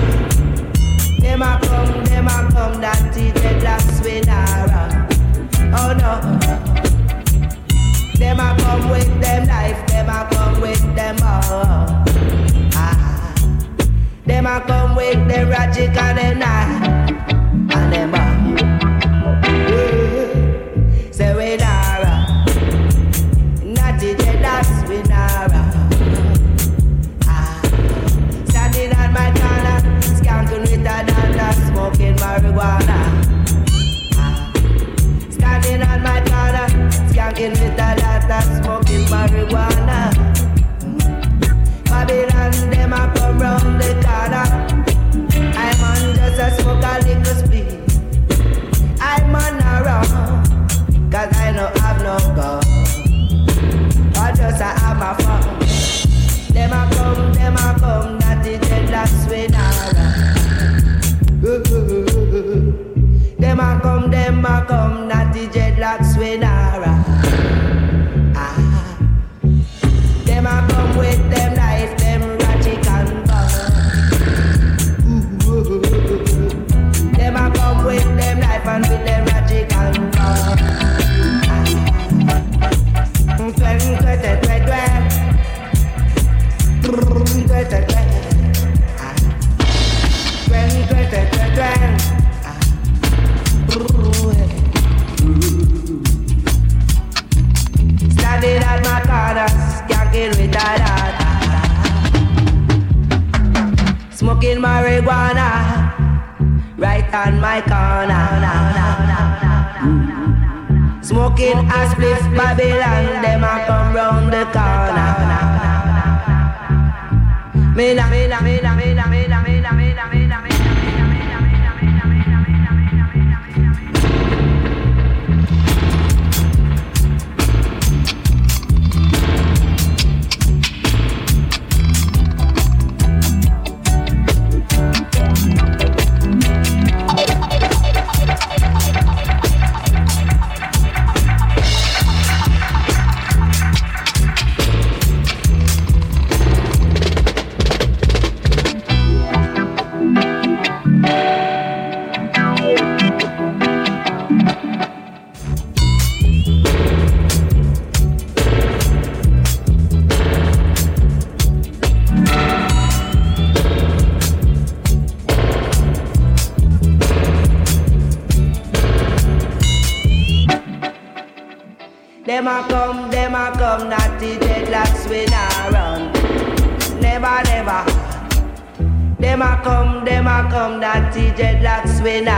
them 179.35 179.41
a 179.41 179.61
come, 179.61 180.05
them 180.05 180.27
a 180.27 180.49
come, 180.49 180.79
that 180.79 181.13
DJ 181.13 181.59
Blacks 181.59 181.99
winner. 181.99 182.31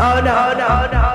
Oh 0.00 0.20
no, 0.20 0.52
no, 0.58 0.90
no. 0.90 1.11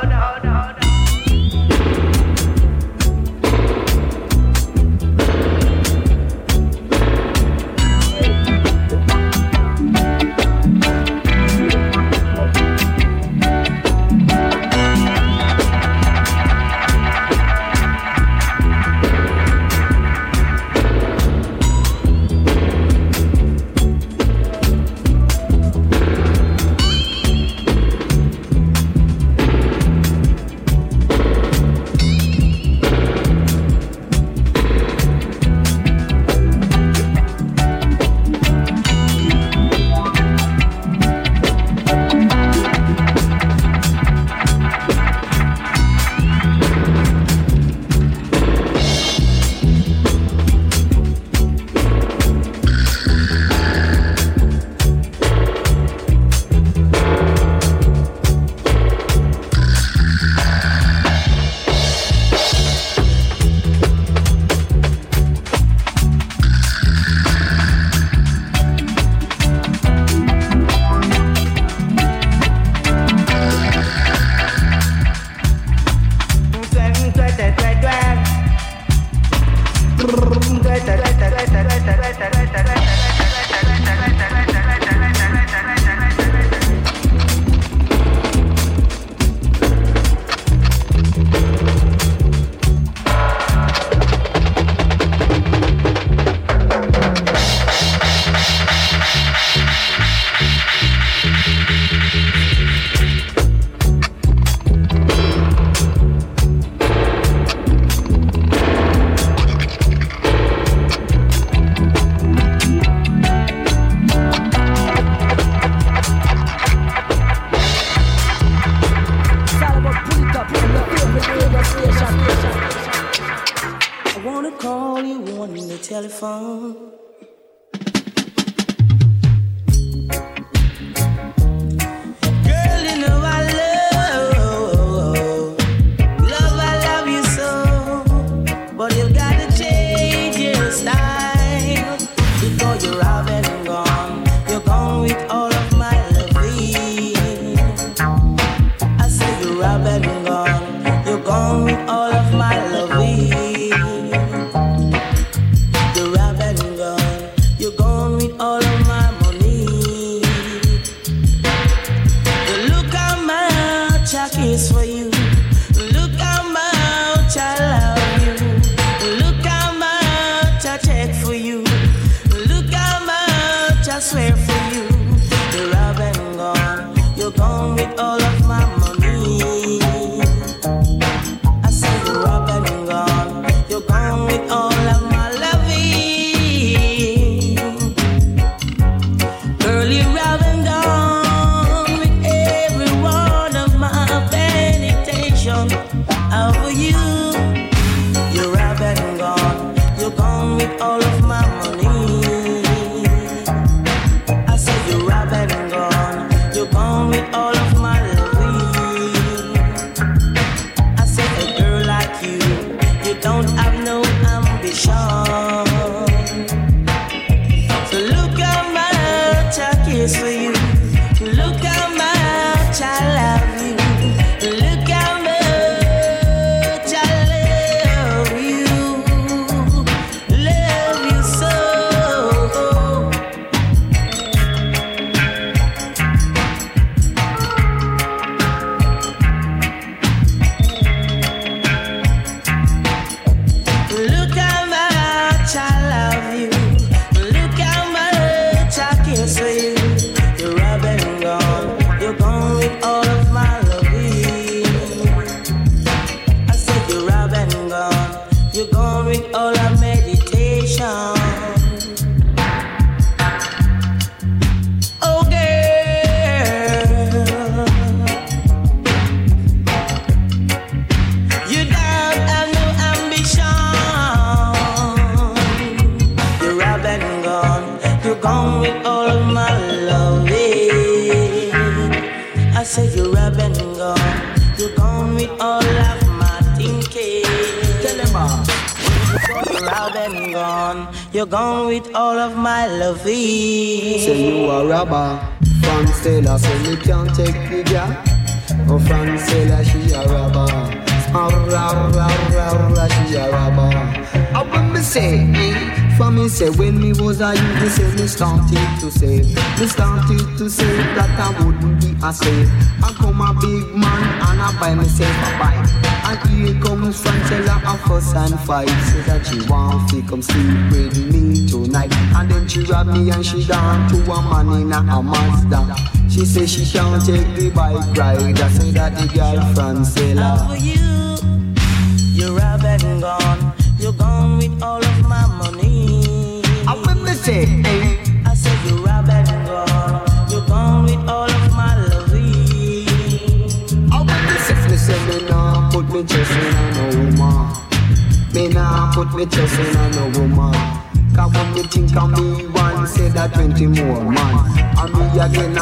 A 312.08 312.14
slave. 312.14 312.50
I 312.84 312.94
come 312.94 313.20
a 313.20 313.34
big 313.34 313.76
man 313.76 314.04
and 314.28 314.42
I 314.42 314.58
buy 314.60 314.74
myself 314.76 315.12
a 315.12 315.32
bike. 315.40 315.68
And 316.08 316.30
here 316.30 316.62
comes 316.62 317.02
Francella 317.02 317.58
a 317.64 317.78
fuss 317.86 318.14
and 318.16 318.40
fight. 318.42 318.70
Say 318.70 319.02
that 319.02 319.26
she 319.26 319.42
want 319.50 319.90
to 319.90 320.02
come 320.04 320.22
sleep 320.22 320.72
with 320.72 320.98
me 321.12 321.48
tonight. 321.48 321.94
And 322.16 322.32
then 322.32 322.48
she 322.48 322.64
grab 322.64 322.88
me 322.88 323.10
and 323.12 323.26
she 323.26 323.46
gone 323.46 323.90
to 323.90 323.98
a 324.12 324.22
man 324.22 324.62
in 324.62 324.72
a, 324.72 324.78
a 324.78 325.04
Mazda. 325.04 325.76
She 326.10 326.26
say 326.26 326.46
she 326.46 326.66
can't 326.66 327.06
take 327.06 327.28
the 327.36 327.50
bike 327.50 327.98
ride. 327.98 328.40
I 328.40 328.50
say 328.50 328.72
that 328.72 328.96
the 328.96 329.08
girl 329.14 329.38
Francella 329.54 330.87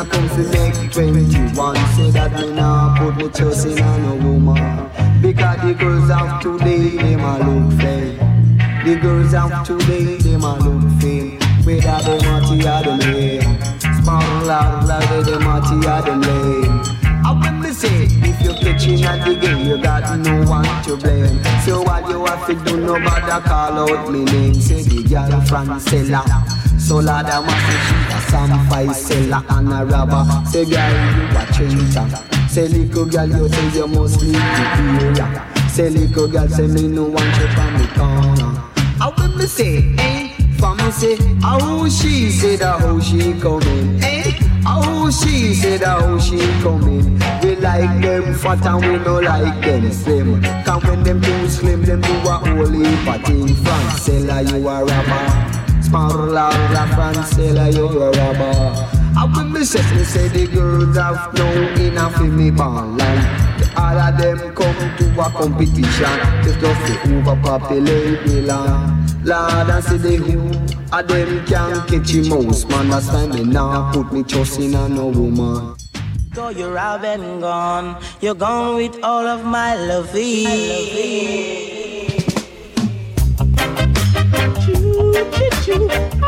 I 0.06 0.08
come 0.08 0.30
to 0.30 0.44
make 0.52 0.92
21 0.92 1.76
Say 1.96 2.12
that 2.12 2.32
me 2.40 2.52
nah 2.52 2.96
put 2.98 3.18
me 3.18 3.28
trust 3.30 3.66
in 3.66 3.80
a 3.80 3.98
no 3.98 4.16
woman 4.16 4.90
Because 5.20 5.62
the 5.62 5.74
girls 5.74 6.12
of 6.12 6.42
today, 6.42 6.90
them 6.98 7.22
a 7.22 7.40
look 7.40 7.74
fake 7.82 8.20
The 8.86 9.00
girls 9.02 9.34
of 9.34 9.66
today, 9.66 10.18
them 10.18 10.44
a 10.44 10.60
look 10.60 11.02
fake 11.02 11.42
Whether 11.66 11.98
them 12.06 12.22
a 12.22 12.42
tea 12.46 12.68
or 12.68 12.84
them 12.84 13.00
lame 13.00 13.62
Small 14.04 14.22
loud, 14.46 14.86
loud, 14.86 15.26
them 15.26 15.48
a 15.48 15.62
tea 15.66 15.90
or 15.90 16.02
them 16.04 16.22
lame 16.22 16.82
I 17.26 17.32
when 17.42 17.62
me 17.62 17.72
say, 17.72 18.06
if 18.06 18.40
you're 18.44 18.54
catching 18.54 19.04
at 19.06 19.26
the 19.26 19.34
game, 19.34 19.66
you 19.66 19.82
got 19.82 20.20
no 20.20 20.48
one 20.48 20.84
to 20.84 20.96
blame. 20.96 21.44
So 21.66 21.84
all 21.84 22.08
you 22.08 22.24
have 22.24 22.46
to 22.46 22.54
do, 22.54 22.78
nobody 22.78 23.44
call 23.50 23.90
out 23.90 24.12
me 24.12 24.24
name. 24.26 24.54
Say 24.54 24.84
the 24.84 25.02
girl 25.10 25.42
Francella. 25.42 26.55
So 26.86 26.98
lad, 26.98 27.26
I 27.26 27.40
must 27.40 27.66
say 27.66 27.80
she 27.88 28.36
a 28.54 28.70
five 28.70 28.96
seller 28.96 29.44
and 29.50 29.74
a 29.74 29.86
robber. 29.86 30.46
Say 30.46 30.66
girl, 30.66 30.92
you 31.18 31.26
a 31.34 31.44
traitor. 31.52 32.48
Say 32.48 32.68
little 32.68 33.06
girl, 33.08 33.28
you 33.28 33.50
say 33.50 33.80
you 33.80 33.88
must 33.88 34.22
leave 34.22 34.34
the 34.34 35.02
area. 35.02 35.68
Say 35.68 35.90
little 35.90 36.28
girl, 36.28 36.48
say 36.48 36.68
me 36.68 36.88
no 36.88 37.06
want 37.06 37.26
you 37.42 37.48
from 37.56 37.74
the 37.80 37.88
corner. 37.96 38.62
I 39.02 39.12
when 39.18 39.36
me 39.36 39.48
say, 39.48 39.96
eh? 39.98 40.30
For 40.60 40.76
me 40.76 40.92
say, 40.92 41.16
how 41.42 41.90
she 41.90 42.30
say 42.30 42.56
that 42.58 42.80
how 42.80 43.00
she 43.00 43.34
coming, 43.40 44.04
eh? 44.04 44.30
How 44.64 45.10
she 45.10 45.56
say 45.56 45.78
that 45.78 46.02
how 46.02 46.20
she 46.20 46.38
coming. 46.62 47.18
We 47.42 47.56
like 47.56 48.00
them 48.00 48.36
fat 48.36 48.64
and 48.64 48.86
we 48.86 49.04
no 49.04 49.22
like 49.22 49.60
them 49.66 49.92
slim. 49.92 50.44
Cause 50.64 50.84
when 50.84 51.02
them 51.02 51.20
too 51.20 51.50
slim, 51.50 51.82
them 51.82 52.02
do 52.02 52.14
a 52.30 52.38
holy 52.38 52.96
party. 53.04 53.42
Francella, 53.56 54.48
you 54.52 54.68
a 54.68 54.86
robber. 54.86 55.65
Small 55.96 56.28
la 56.28 56.50
Francella, 56.94 57.74
you 57.74 57.88
a 57.88 58.12
robber. 58.12 58.90
I 59.16 59.32
when 59.34 59.54
me 59.54 59.64
say, 59.64 59.80
me 59.96 60.04
say 60.04 60.28
the 60.28 60.46
girls 60.46 60.98
have 60.98 61.34
no 61.36 61.48
enough 61.82 62.20
in 62.20 62.36
me 62.36 62.52
ball 62.52 63.00
all 63.78 63.98
of 63.98 64.18
them 64.18 64.54
come 64.54 64.76
to 64.98 65.06
a 65.22 65.30
competition. 65.30 66.20
Just 66.44 66.60
to 66.60 67.16
overpopulate 67.16 68.26
the 68.26 68.42
land 68.42 69.10
Lord, 69.24 69.70
I 69.70 69.80
see 69.80 69.96
the 69.96 70.18
who 70.18 70.50
of 70.92 71.08
them 71.08 71.46
can 71.46 71.88
catch 71.88 72.10
him 72.10 72.28
mouse 72.28 72.66
Man, 72.66 72.90
that's 72.90 73.08
why 73.08 73.28
me 73.28 73.46
now 73.46 73.94
put 73.94 74.12
me 74.12 74.24
trust 74.24 74.60
in 74.60 74.76
a 74.76 74.90
no 74.90 75.08
woman. 75.08 75.78
Though 76.34 76.50
you're 76.50 76.78
out 76.78 77.06
and 77.06 77.40
gone, 77.40 78.04
you're 78.20 78.36
gone 78.36 78.76
with 78.76 79.02
all 79.02 79.26
of 79.26 79.46
my 79.46 79.76
loving. 79.76 81.75
Choo, 85.16 85.24
choo, 85.64 85.88
choo. 85.88 86.25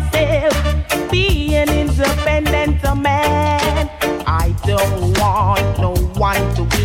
Myself, 0.00 1.10
be 1.10 1.54
an 1.54 1.70
independent 1.70 2.82
man. 3.00 3.88
I 4.26 4.54
don't 4.66 5.18
want 5.18 5.78
no 5.78 5.94
one 6.18 6.54
to 6.56 6.75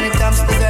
when 0.00 0.10
it 0.10 0.18
comes 0.18 0.40
to 0.40 0.46
girlfriend, 0.46 0.69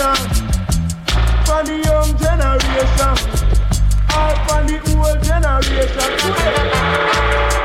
generation, 0.00 0.16
for 1.44 1.60
the 1.64 1.76
young 1.84 2.10
generation, 2.16 3.16
all 4.16 4.34
for 4.48 4.60
the 4.64 4.80
old 4.96 5.20
generation. 5.22 6.10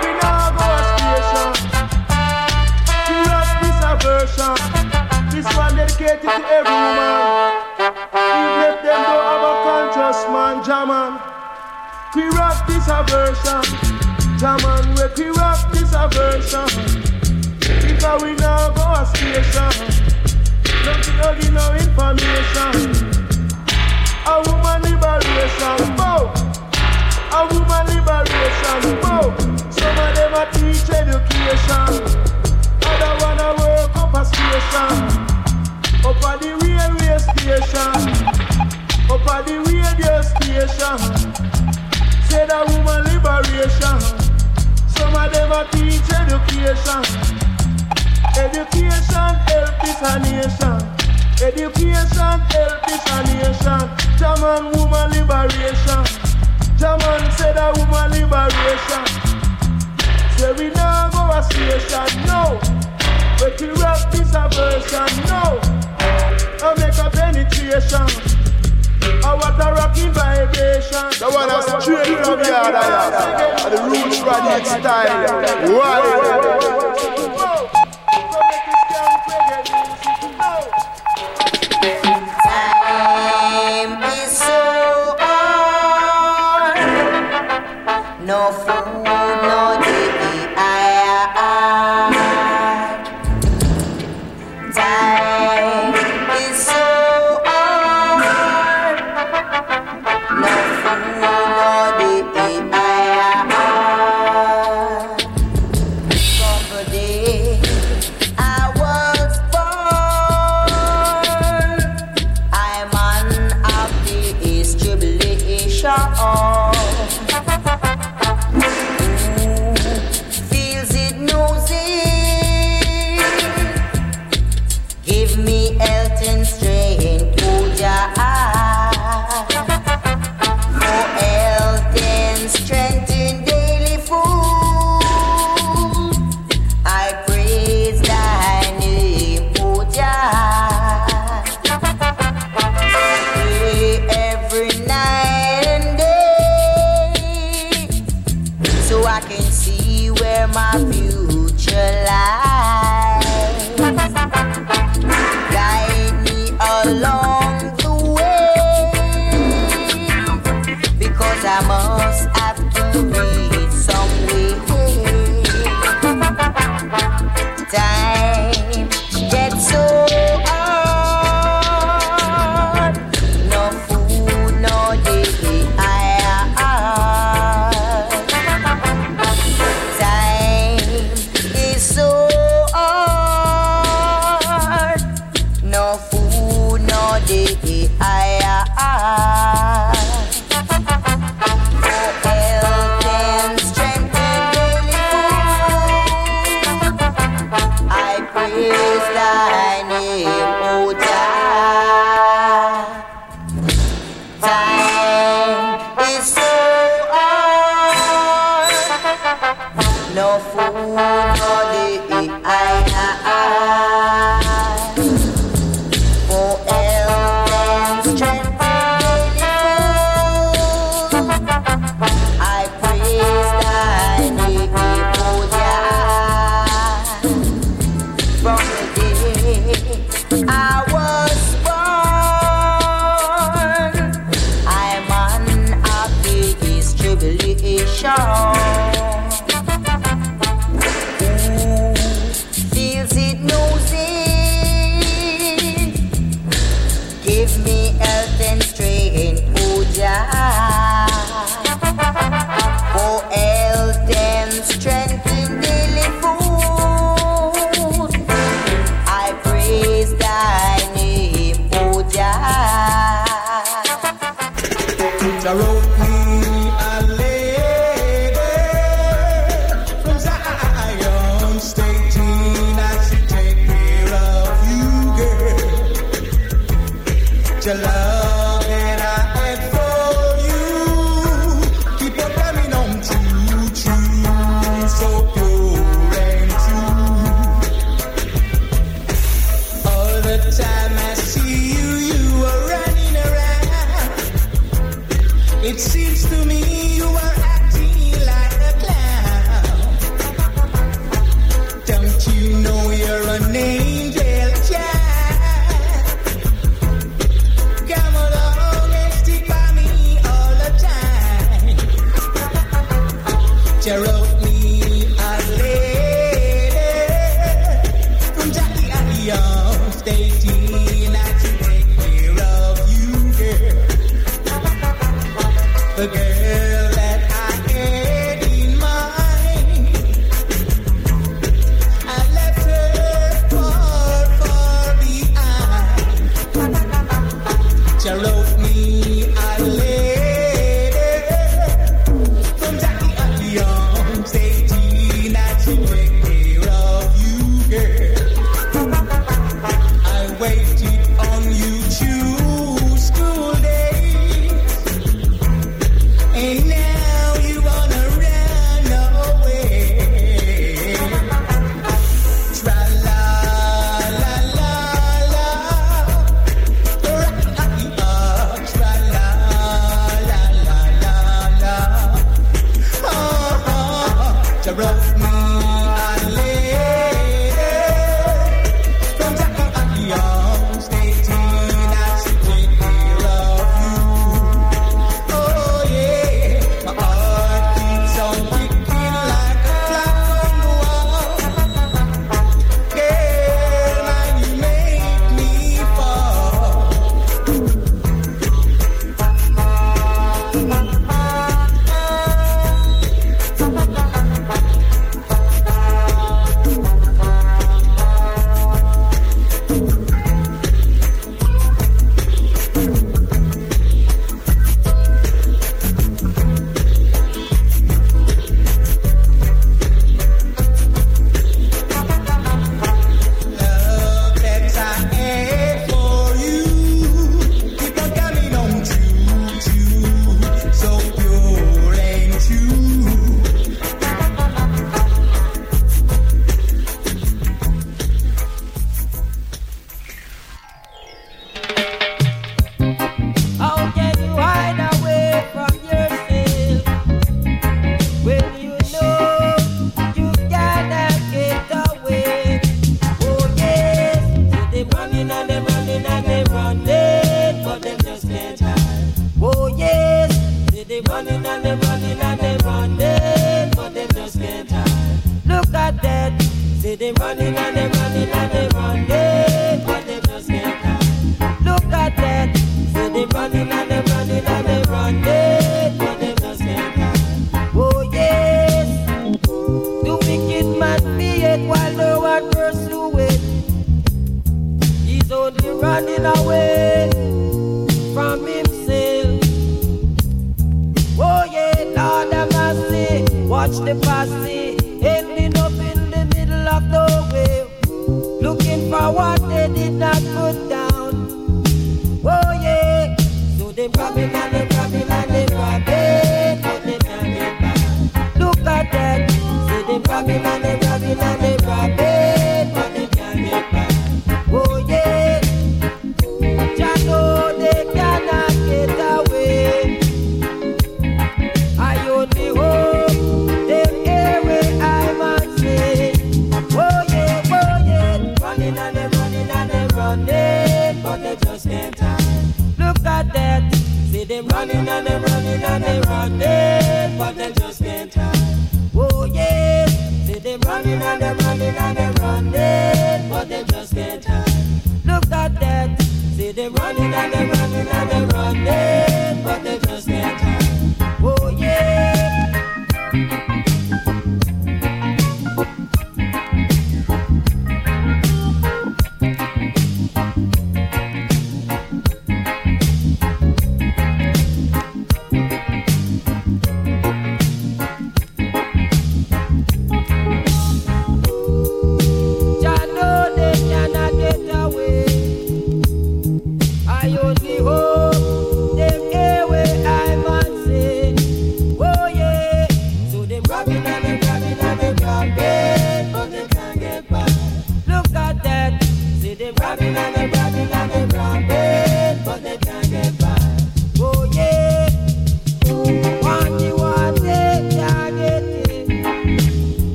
We 0.00 0.10
now 0.16 0.48
go 0.56 0.64
a 0.64 0.80
station 0.96 1.52
to 3.06 3.14
rock 3.28 3.48
this 3.60 3.78
aversion. 3.84 4.56
This 5.30 5.48
one 5.56 5.76
dedicated 5.76 6.22
to 6.22 6.32
every 6.56 6.72
woman, 6.72 7.20
even 8.16 8.60
if 8.64 8.76
them 8.82 9.00
don't 9.04 9.24
have 9.28 9.44
a 9.44 9.54
conscious 9.68 10.20
man, 10.32 10.56
German. 10.64 11.10
We 12.14 12.24
rap 12.36 12.56
this 12.66 12.88
aversion, 12.88 13.64
German. 14.38 14.82
We 15.16 15.26
rap 15.36 15.60
this 15.72 15.92
aversion, 15.92 16.68
because 17.60 18.22
we 18.22 18.32
now 18.36 18.70
go 18.70 18.84
a 18.88 19.04
station. 19.06 20.21
Nothing 20.84 21.16
no 21.16 21.34
give 21.38 21.52
no 21.52 21.72
information. 21.74 22.74
A 24.26 24.42
woman 24.46 24.82
liberation, 24.82 25.96
bow. 25.96 26.32
A 27.30 27.46
woman 27.54 27.86
liberation, 27.86 29.00
bow. 29.00 29.30
Some 29.70 29.98
of 29.98 30.14
them 30.16 30.34
are 30.34 30.50
teach 30.50 30.90
education. 30.90 31.90
Other 32.82 33.14
one 33.22 33.38
a 33.38 33.54
work 33.58 33.96
up 33.96 34.14
a 34.14 34.24
station. 34.24 34.94
Up 36.04 36.22
at 36.26 36.40
the 36.40 36.50
railway 36.62 37.18
station. 37.18 38.02
Up 39.08 39.26
at 39.30 39.46
the 39.46 39.54
radio 39.62 40.20
station. 40.22 40.98
Say 42.28 42.44
that 42.46 42.66
woman 42.66 43.04
liberation. 43.06 44.00
Some 44.88 45.14
of 45.14 45.32
them 45.32 45.52
are 45.52 45.68
teach 45.70 46.10
education. 46.10 47.51
Education 48.34 49.34
help 49.44 49.84
is 49.84 50.00
a 50.00 50.18
nation. 50.18 50.80
Education 51.42 52.40
help 52.48 52.88
is 52.88 53.04
a 53.12 53.18
nation. 53.28 53.84
German 54.16 54.72
woman 54.72 55.10
liberation. 55.12 56.04
German 56.78 57.30
said 57.36 57.56
a 57.58 57.72
woman 57.76 58.10
liberation. 58.10 59.04
Say 60.38 60.52
we 60.54 60.70
now 60.70 61.10
go 61.10 61.28
a 61.28 61.42
station, 61.42 62.08
no. 62.26 62.58
But 63.38 63.60
we 63.60 63.68
rap 63.80 64.10
this 64.10 64.32
a 64.32 64.48
no. 65.28 65.60
I 66.64 66.74
make 66.78 66.96
a 66.96 67.10
penetration. 67.10 68.08
I 69.24 69.34
want 69.34 69.60
a 69.60 69.72
rocking 69.74 70.12
vibration. 70.12 71.10
The 71.18 71.28
one 71.30 71.48
that's 71.48 71.84
straight 71.84 72.24
from 72.24 72.38
the 72.38 72.54
other, 72.56 72.80
and 73.60 73.76
the 73.76 73.82
roots 73.82 74.18
from 74.18 74.44
the 74.44 74.64
style. 74.64 75.76
Why? 75.76 77.11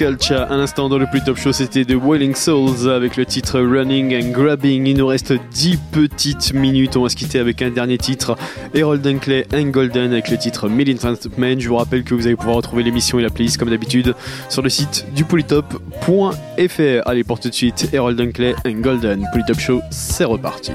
Culture, 0.00 0.50
à 0.50 0.56
l'instant 0.56 0.88
dans 0.88 0.96
le 0.96 1.04
plus 1.04 1.22
top 1.22 1.36
show, 1.36 1.52
c'était 1.52 1.84
The 1.84 1.94
Wailing 1.94 2.34
Souls 2.34 2.88
avec 2.88 3.18
le 3.18 3.26
titre 3.26 3.60
Running 3.60 4.16
and 4.16 4.30
Grabbing. 4.30 4.86
Il 4.86 4.96
nous 4.96 5.06
reste 5.06 5.34
10 5.34 5.78
petites 5.92 6.54
minutes. 6.54 6.96
On 6.96 7.02
va 7.02 7.10
se 7.10 7.16
quitter 7.16 7.38
avec 7.38 7.60
un 7.60 7.68
dernier 7.68 7.98
titre 7.98 8.34
Harold 8.74 9.02
Dunkley 9.02 9.46
and 9.52 9.64
Golden 9.64 10.12
avec 10.12 10.30
le 10.30 10.38
titre 10.38 10.70
Militant 10.70 11.12
Man. 11.36 11.60
Je 11.60 11.68
vous 11.68 11.76
rappelle 11.76 12.02
que 12.02 12.14
vous 12.14 12.26
allez 12.26 12.36
pouvoir 12.36 12.56
retrouver 12.56 12.82
l'émission 12.82 13.18
et 13.18 13.22
la 13.22 13.28
playlist 13.28 13.58
comme 13.58 13.68
d'habitude 13.68 14.14
sur 14.48 14.62
le 14.62 14.70
site 14.70 15.04
du 15.14 15.26
polytop.fr. 15.26 17.02
Allez, 17.04 17.24
pour 17.24 17.38
tout 17.38 17.50
de 17.50 17.54
suite, 17.54 17.90
Harold 17.94 18.16
Dunkley 18.16 18.54
and 18.66 18.80
Golden. 18.80 19.28
Polytop 19.32 19.60
Show, 19.60 19.82
c'est 19.90 20.24
reparti. 20.24 20.72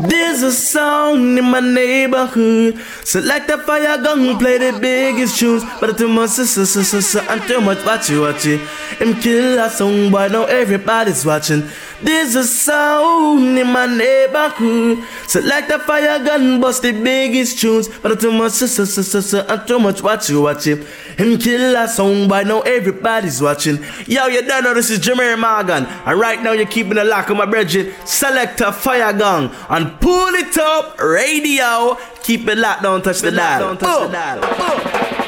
There's 0.00 0.42
a 0.42 0.52
song 0.52 1.38
in 1.38 1.44
my 1.44 1.60
neighborhood. 1.60 2.78
Select 3.04 3.50
a 3.50 3.58
fire 3.58 4.02
gun, 4.02 4.38
play 4.38 4.58
the 4.58 4.78
biggest 4.78 5.38
tunes. 5.38 5.64
But 5.80 5.96
too 5.98 6.08
much, 6.08 6.30
sister, 6.30 6.66
sister, 6.66 7.02
sister, 7.02 7.20
and 7.30 7.42
too 7.42 7.60
much 7.60 7.84
watch 7.84 8.10
you, 8.10 8.22
watch 8.22 8.46
it. 8.46 8.60
Him 8.98 9.14
kill 9.20 9.58
a 9.58 9.70
song, 9.70 10.10
boy, 10.10 10.28
now 10.28 10.44
everybody's 10.44 11.24
watching. 11.24 11.68
There's 12.00 12.36
a 12.36 12.44
sound 12.44 13.58
in 13.58 13.66
my 13.66 13.86
neighborhood. 13.86 15.04
Select 15.26 15.70
a 15.70 15.78
fire 15.80 16.22
gun, 16.24 16.60
bust 16.60 16.82
the 16.82 16.92
biggest 16.92 17.58
tunes. 17.58 17.88
But 17.88 18.20
too 18.20 18.30
much, 18.30 18.52
sister, 18.52 18.86
sister, 18.86 19.20
sister, 19.20 19.44
and 19.48 19.66
too 19.66 19.80
much 19.80 20.02
watch 20.02 20.30
you, 20.30 20.42
watch 20.42 20.66
it. 20.68 20.84
Him 21.18 21.38
kill 21.38 21.74
a 21.76 21.88
song, 21.88 22.28
boy, 22.28 22.44
now 22.44 22.60
everybody's 22.60 23.42
watching. 23.42 23.84
Yo, 24.06 24.26
you 24.26 24.42
don't 24.42 24.62
know 24.62 24.74
this 24.74 24.90
is 24.90 25.00
Jameer 25.00 25.38
Morgan. 25.38 25.86
And 25.86 26.20
right 26.20 26.40
now 26.40 26.52
you're 26.52 26.66
keeping 26.66 26.98
a 26.98 27.04
lock 27.04 27.30
on 27.30 27.36
my 27.36 27.46
brethren. 27.46 27.92
Select 28.04 28.60
a 28.60 28.72
fire 28.72 29.12
gun 29.12 29.50
and 29.68 30.00
pull 30.00 30.34
it 30.34 30.56
up, 30.56 31.00
radio. 31.00 31.96
Keep 32.22 32.46
it 32.48 32.58
locked, 32.58 32.82
don't 32.82 33.02
touch 33.02 33.20
the 33.20 33.32
dial. 33.32 33.60
Don't 33.74 33.80
touch 33.80 34.10
the 34.10 34.18
uh, 34.18 34.36
dial. 34.36 34.42
Whoa, 34.42 35.27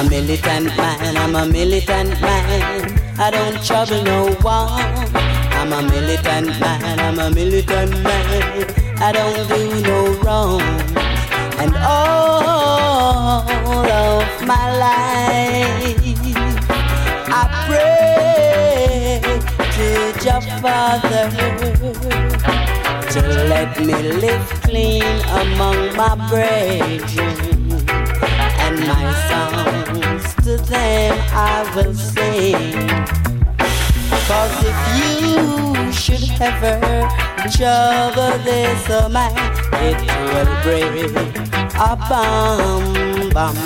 a 0.00 0.08
militant 0.08 0.66
man, 0.78 1.16
I'm 1.16 1.34
a 1.34 1.46
militant 1.46 2.20
man. 2.22 2.98
I 3.18 3.30
don't 3.30 3.62
trouble 3.62 4.02
no 4.02 4.32
one. 4.40 4.80
I'm 5.58 5.72
a 5.74 5.82
militant 5.82 6.58
man, 6.58 7.00
I'm 7.00 7.18
a 7.18 7.30
militant 7.30 7.92
man. 8.02 8.64
I 8.98 9.12
don't 9.12 9.48
do 9.48 9.82
no 9.82 10.12
wrong. 10.22 10.62
And 11.62 11.76
all 11.76 13.42
of 13.90 14.46
my 14.46 14.66
life, 14.78 15.98
I 17.28 17.42
pray 17.66 19.20
to 19.76 19.86
your 20.24 20.40
Father 20.62 21.28
to 23.12 23.20
let 23.52 23.78
me 23.80 23.96
live 24.24 24.48
clean 24.62 25.20
among 25.42 25.94
my 25.94 26.14
brethren. 26.30 27.49
And 28.70 28.86
my 28.86 29.12
songs 29.28 30.34
to 30.44 30.56
them 30.70 31.18
I 31.32 31.68
will 31.74 31.92
sing. 31.92 32.86
Cause 34.28 34.58
if 34.62 34.78
you 34.94 35.92
should 35.92 36.40
ever 36.40 36.78
trouble 37.50 38.38
this 38.44 38.88
a 38.88 39.08
man, 39.08 39.34
it 39.74 39.98
will 40.30 40.52
break 40.62 41.10
a 41.74 41.96
bomb 42.08 43.30
bomb 43.30 43.56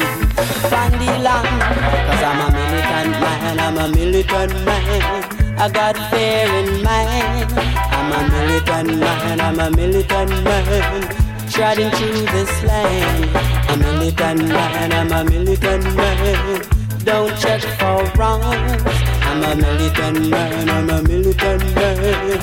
from 0.70 0.92
the 0.92 1.12
land. 1.20 1.60
Cause 2.08 2.22
I'm 2.24 2.40
a 2.40 2.48
militant 2.56 3.10
man, 3.20 3.60
I'm 3.60 3.76
a 3.76 3.88
militant 3.94 4.64
man. 4.64 5.58
I 5.58 5.68
got 5.68 5.96
fear 6.10 6.48
in 6.60 6.82
mind. 6.82 7.52
I'm 7.92 8.10
a 8.10 8.20
militant 8.32 8.98
man, 8.98 9.40
I'm 9.42 9.60
a 9.60 9.70
militant 9.70 10.30
man. 10.44 11.23
Trotting 11.54 11.90
through 11.92 12.26
this 12.34 12.62
land. 12.64 13.30
I'm 13.68 13.80
a 13.80 13.92
militant 13.92 14.48
man, 14.48 14.92
I'm 14.92 15.12
a 15.12 15.22
militant 15.30 15.84
man. 15.94 16.62
Don't 17.04 17.38
check 17.38 17.62
for 17.78 18.02
wrongs. 18.18 18.82
I'm 19.22 19.40
a 19.40 19.54
militant 19.54 20.30
man, 20.30 20.68
I'm 20.68 20.90
a 20.90 21.00
militant 21.04 21.62
man. 21.76 22.40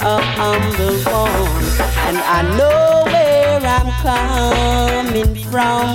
Oh, 0.00 0.20
I'm 0.48 0.62
the 0.72 0.90
one. 1.08 1.64
And 2.08 2.18
I 2.18 2.42
know 2.58 3.04
where 3.06 3.60
I'm 3.62 3.90
coming 4.02 5.32
from. 5.44 5.94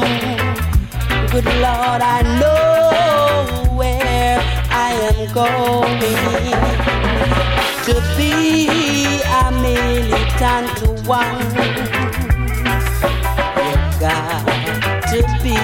Good 1.32 1.45
Lord, 1.60 2.02
I 2.02 2.22
know 2.40 3.76
where 3.76 4.40
I 4.72 4.94
am 5.10 5.34
going 5.34 5.99
to 7.84 7.95
be 8.15 9.19
a 9.26 9.52
militant 9.52 11.06
one. 11.06 11.94
Got 14.06 14.45
to 15.10 15.19
be 15.41 15.57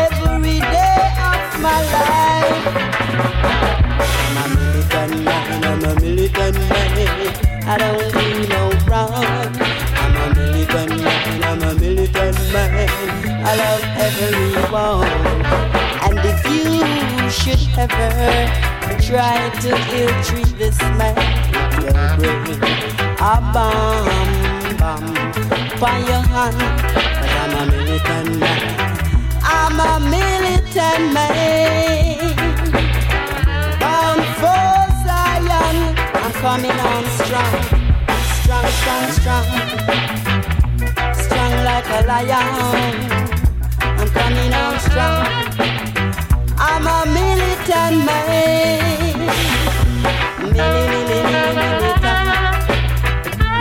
every 0.02 0.60
day 0.74 0.98
of 1.30 1.62
my 1.62 1.80
life. 1.94 2.66
I'm 4.18 4.38
a 4.42 4.46
militant 4.58 5.14
man, 5.24 5.64
I'm 5.64 5.84
a 5.84 5.94
militant 6.02 6.58
man. 6.58 6.98
I 7.68 7.78
don't 7.78 8.10
do 8.18 8.26
no 8.50 8.62
wrong. 8.88 9.54
I'm 10.02 10.16
a 10.18 10.26
militant 10.34 10.94
man, 11.04 11.44
I'm 11.44 11.62
a 11.62 11.80
militant 11.80 12.38
man. 12.52 12.90
I 13.46 13.54
love 13.62 13.84
everyone. 14.08 15.73
Should 17.44 17.60
ever 17.78 18.48
try 19.02 19.50
to 19.64 19.72
ill 19.98 20.24
treat 20.24 20.58
this 20.58 20.80
man, 20.96 21.14
will 21.84 22.40
bring 22.46 22.64
a 23.20 23.36
bomb, 23.52 24.78
bomb 24.78 25.14
by 25.78 25.98
your 26.08 26.24
hand. 26.32 26.56
I'm 27.42 27.54
a 27.60 27.64
militant 27.70 28.40
man. 28.40 28.62
I'm 29.44 29.78
a 29.78 30.00
militant 30.10 31.14
man. 31.14 32.32
Bound 33.82 34.24
for 34.40 34.66
Zion. 35.04 35.76
I'm 36.24 36.32
coming 36.40 36.80
on 36.80 37.04
strong. 37.20 37.60
Strong, 38.40 38.68
strong, 38.80 39.06
strong. 39.20 39.48
Strong 41.14 41.54
like 41.68 41.90
a 41.90 42.08
lion. 42.08 42.96
I'm 44.00 44.08
coming 44.08 44.54
on 44.54 44.80
strong. 44.80 45.73
I'm 46.66 46.88
a 46.88 47.06
militant 47.16 47.98
man. 48.06 49.18
Mili, 50.54 50.84
mili, 50.92 51.20
mili, 51.32 51.54
militant. 51.60 52.30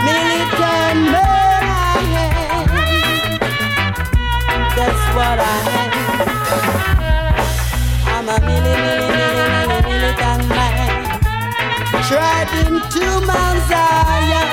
Militant 0.07 1.01
man 1.13 1.63
I 1.63 2.01
am. 2.23 2.67
That's 4.77 5.05
what 5.15 5.37
I 5.39 5.57
am. 5.81 5.91
I'm 8.13 8.27
a 8.29 8.37
mili, 8.47 8.73
mili, 8.83 9.07
mili, 9.17 9.45
mili, 9.53 9.77
militant 9.89 10.45
man. 10.47 10.91
Treading 12.07 12.77
to 12.93 13.05
Mount 13.27 13.59
Zion. 13.69 14.49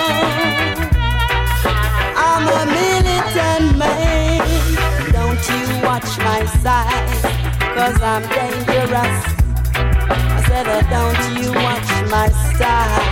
I'm 2.26 2.44
a 2.58 2.60
militant 2.74 3.68
man. 3.78 4.42
Don't 5.12 5.42
you 5.50 5.62
watch 5.86 6.10
my 6.18 6.40
size, 6.62 7.22
cause 7.80 8.02
I'm 8.02 8.22
dangerous. 8.28 9.16
I 10.36 10.38
said, 10.48 10.66
uh, 10.68 10.82
don't 10.92 11.22
you 11.40 11.50
watch 11.64 11.90
my 12.12 12.28
style. 12.28 13.04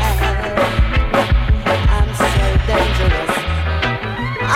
I'm 1.96 2.10
so 2.20 2.28
dangerous. 2.68 3.32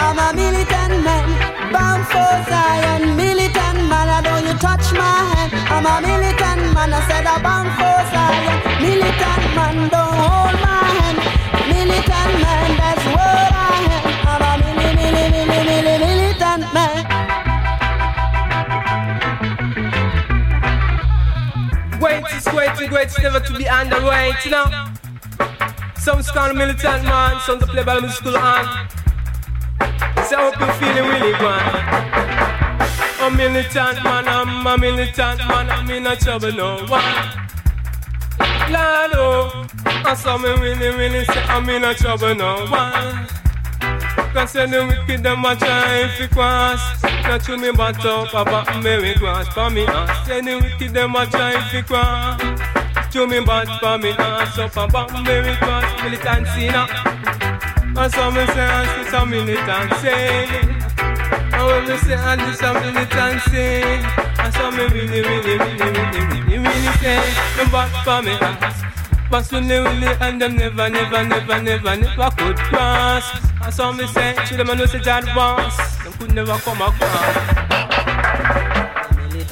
I'm 0.00 0.18
a 0.26 0.28
militant 0.36 0.96
man, 1.06 1.28
bound 1.72 2.04
for 2.12 2.32
Zion. 2.50 3.16
Militant 3.16 3.80
man, 3.90 4.08
I 4.16 4.20
don't 4.28 4.44
you 4.48 4.54
touch 4.66 4.86
my 4.92 5.16
hand. 5.32 5.50
I'm 5.74 5.86
a 5.92 5.94
militant 6.06 6.62
man, 6.74 6.92
I 6.92 7.00
said, 7.08 7.24
I'm 7.24 7.42
bound 7.42 7.70
for 7.80 7.98
Zion. 8.12 8.58
Militant 8.84 9.44
man, 9.56 9.76
don't 9.88 10.11
never 23.22 23.40
to 23.40 23.56
be 23.56 23.64
underweight, 23.64 24.44
you 24.44 24.50
know. 24.50 24.66
Some 25.96 26.18
of 26.18 26.56
militant 26.56 27.04
man, 27.04 27.40
some 27.40 27.60
to 27.60 27.66
play 27.66 27.84
by 27.84 28.00
the 28.00 28.08
school 28.08 28.36
hand. 28.36 28.90
So 30.28 30.36
I 30.36 30.50
hope 30.50 30.58
you're 30.58 30.72
feeling 30.74 31.08
really 31.08 31.32
good. 31.38 31.62
I'm 33.22 33.36
militant 33.36 34.02
man, 34.02 34.26
I'm 34.26 34.66
a 34.66 34.76
militant 34.76 35.38
man, 35.46 35.70
I'm 35.70 35.88
in 35.90 36.06
a 36.06 36.16
trouble 36.16 36.52
no 36.52 36.84
one. 36.86 37.02
Lord, 38.72 39.12
oh, 39.14 39.66
I 39.86 40.14
saw 40.14 40.36
me 40.38 40.50
really, 40.50 40.88
really 40.96 41.24
say 41.26 41.42
I'm 41.44 41.68
in 41.68 41.84
a 41.84 41.94
trouble 41.94 42.34
no 42.34 42.66
one. 42.66 43.28
Cause 44.32 44.54
the 44.54 44.66
wicked 44.88 45.22
them 45.22 45.44
a 45.44 45.54
try 45.54 46.08
fi 46.16 46.26
cross 46.26 47.02
Not 47.24 47.42
to 47.44 47.58
me 47.58 47.70
but 47.70 48.02
up 48.04 48.32
about 48.32 48.82
me 48.82 48.98
we 48.98 49.14
cross 49.14 49.46
for 49.48 49.68
me 49.68 49.84
ass 49.86 50.26
Say 50.26 50.40
the 50.40 50.58
wicked 50.58 50.94
them 50.94 51.14
a 51.14 51.26
try 51.26 51.60
fi 51.70 51.82
cross 51.82 52.61
To 53.12 53.26
me 53.26 53.40
but 53.44 53.68
for 53.78 53.98
me 53.98 54.10
ass 54.12 54.58
up 54.58 54.74
about 54.74 55.12
me 55.12 55.40
we 55.42 55.54
cross 55.56 55.84
Militancy 56.02 56.68
now 56.68 56.86
And 57.94 58.10
so 58.10 58.30
me 58.30 58.46
say 58.46 58.64
I 58.64 59.04
see 59.04 59.10
some 59.10 59.28
militancy 59.28 60.08
And 61.52 61.66
when 61.66 61.88
me 61.88 61.96
say 61.98 62.14
I 62.14 62.36
do 62.36 62.52
some 62.54 62.80
militancy 62.80 63.82
And 64.40 64.54
so 64.54 64.70
me 64.70 64.84
really, 64.88 65.20
really, 65.20 65.58
really, 65.58 65.90
really, 65.92 66.40
really, 66.40 66.58
really 66.58 66.92
say 67.04 67.20
Me 67.58 67.64
but 67.70 67.88
for 68.02 68.22
me 68.22 68.32
ass 68.32 68.82
but 69.30 69.46
soon 69.46 69.66
they 69.66 69.80
will 69.80 69.88
and 69.88 70.42
them 70.42 70.56
never, 70.56 70.90
never, 70.90 71.24
never, 71.24 71.62
never, 71.62 71.96
never 71.96 72.30
could 72.36 72.56
cross. 72.58 73.24
And 73.62 73.72
some 73.72 73.96
me 73.96 74.06
say, 74.08 74.34
to 74.44 74.56
them 74.58 74.68
I 74.68 74.74
know 74.74 74.84
say 74.84 74.98
John 74.98 75.24
boss, 75.34 76.04
them 76.04 76.12
could 76.12 76.34
never 76.34 76.52
come 76.58 76.82
across. 76.82 77.61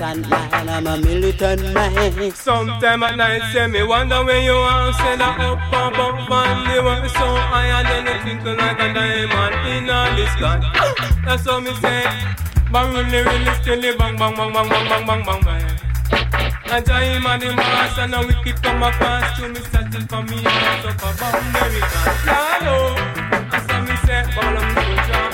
Militant 0.00 0.30
man, 0.30 0.68
I'm 0.70 0.86
a 0.86 0.96
militant 0.96 1.74
man. 1.74 2.32
Sometime 2.32 3.02
at 3.02 3.16
night, 3.16 3.52
say 3.52 3.66
me 3.66 3.82
wonder 3.82 4.24
where 4.24 4.40
you 4.40 4.54
are. 4.54 4.90
Say 4.94 5.16
that 5.20 5.38
up 5.38 5.60
above 5.68 6.24
and 6.24 6.70
they 6.72 6.80
were 6.80 7.06
so 7.06 7.28
higher 7.36 7.84
than 7.84 8.08
you 8.08 8.16
twinkle 8.24 8.56
like 8.56 8.80
a 8.80 8.94
diamond 8.94 9.54
in 9.68 9.84
the 9.84 10.24
sky. 10.32 10.56
That's 11.26 11.44
what 11.44 11.64
me 11.64 11.74
say. 11.84 12.08
Bang 12.72 12.94
really, 12.94 13.20
really 13.28 13.54
steady, 13.60 13.94
bang, 13.98 14.16
bang, 14.16 14.34
bang, 14.34 14.50
bang, 14.54 14.68
bang, 14.70 14.88
bang, 14.88 15.06
bang, 15.06 15.22
bang, 15.26 15.40
bang. 15.44 15.68
And 16.72 16.86
time 16.86 17.26
and 17.26 17.42
the 17.42 17.52
mass 17.56 17.98
and 17.98 18.14
a 18.14 18.26
wicked 18.26 18.62
come 18.62 18.82
across 18.82 19.36
to 19.36 19.48
me 19.50 19.60
settle 19.68 20.00
for 20.08 20.22
me 20.24 20.40
and 20.40 20.86
up 20.88 20.96
above 20.96 21.44
America. 21.44 22.00
Lalo, 22.24 22.96
that's 23.52 23.68
what 23.68 23.84
me 23.84 23.94
say, 24.08 24.24
ball 24.32 24.56
of 24.56 24.64
soldier. 24.80 25.28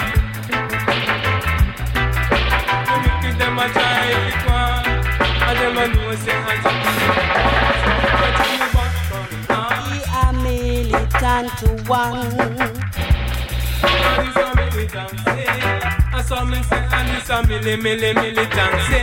The 2.82 2.94
wicked 2.98 3.38
them 3.38 3.58
a 3.60 3.68
try 3.70 4.55
and 5.46 5.58
them 5.58 5.78
a 5.78 5.86
know 5.94 6.14
say 6.16 6.34
I 6.34 6.56
just 6.64 6.80
Be 9.86 9.98
a 10.10 10.26
militant 10.42 11.60
one. 11.88 12.34
I 16.12 16.22
saw 16.22 16.44
me 16.44 16.58
say, 16.62 16.82
and 16.90 17.10
it's 17.16 17.30
a 17.30 17.32
milli, 17.42 17.74
milli, 17.76 18.10
militancy. 18.14 19.02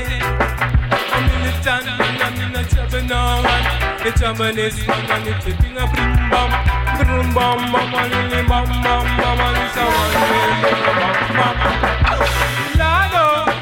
A 1.13 1.17
militant 1.27 1.87
man, 1.97 2.21
I'm 2.21 2.41
in 2.41 2.55
a 2.55 2.63
trouble 2.67 3.03
no 3.07 3.21
one. 3.43 3.65
The 4.03 4.09
trouble 4.19 4.57
is 4.59 4.75
man, 4.87 5.11
and 5.11 5.27
it's 5.27 5.45
a 5.45 5.49
a 5.49 5.85
brim 5.91 6.13
bam, 6.31 6.51
brim 6.97 7.27
bam, 7.33 7.59
bam, 7.71 7.93
and 7.95 8.11
lily 8.11 8.41
bam, 8.49 8.67
bam, 8.83 9.05
bam, 9.17 9.39
and 9.39 9.57
it's 9.63 9.77
a 9.77 9.85
one 9.85 10.13
way, 10.23 10.73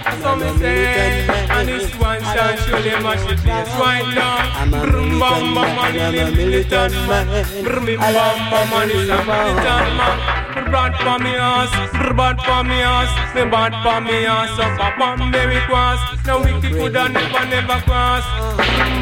I 0.03 0.17
saw 0.21 0.35
me 0.35 0.49
say, 0.59 1.27
and 1.49 1.69
it's 1.69 1.93
one 2.31 2.57
shot, 2.57 2.59
surely 2.65 2.91
mash 3.03 3.31
it 3.31 3.39
place 3.39 3.73
right 3.79 4.07
now. 4.15 4.85
Brim 4.85 5.19
bam, 5.19 5.55
bam, 5.55 5.95
and 5.95 6.15
lily 6.15 6.35
militant 6.35 6.93
man, 7.07 7.27
brim 7.63 7.85
bam, 7.99 8.37
bam, 8.51 8.73
and 8.73 8.91
it's 8.91 9.09
a 9.09 9.17
militant 9.25 9.89
man. 9.97 10.71
bad 10.71 10.93
for 11.03 11.19
me 11.23 11.35
ass, 11.35 11.71
bad 12.15 12.37
for 12.45 12.63
me 12.63 12.79
ass, 12.81 13.11
me 13.35 13.43
bad 13.49 13.73
for 13.83 13.99
me 14.01 14.25
ass. 14.25 14.49
So 14.55 14.63
papa 14.77 15.23
Mary 15.31 15.59
cross, 15.67 15.99
no 16.25 16.39
wicked 16.39 16.71
coulda 16.71 17.09
never 17.09 17.45
never 17.47 17.79
cross. 17.83 18.25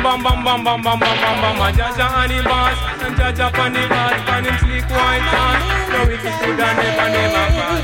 Bam 0.03 0.23
bam 0.23 0.43
bam 0.43 0.63
bam 0.63 0.81
bam 0.81 0.99
bam 0.99 1.17
bam 1.19 1.57
bam, 1.57 1.73
Jaja 1.75 2.07
and 2.23 2.31
the 2.31 2.43
boss, 2.43 2.77
and 3.03 3.15
Jaja 3.15 3.47
on 3.59 3.73
the 3.73 3.83
boss, 3.87 4.29
on 4.29 4.45
him 4.45 4.57
sleek 4.63 4.89
white 4.89 5.25
ass. 5.25 5.61
No 5.93 5.99
wicked 6.07 6.35
coulda 6.41 6.67
never 6.77 7.07
never 7.13 7.45
cross. 7.53 7.83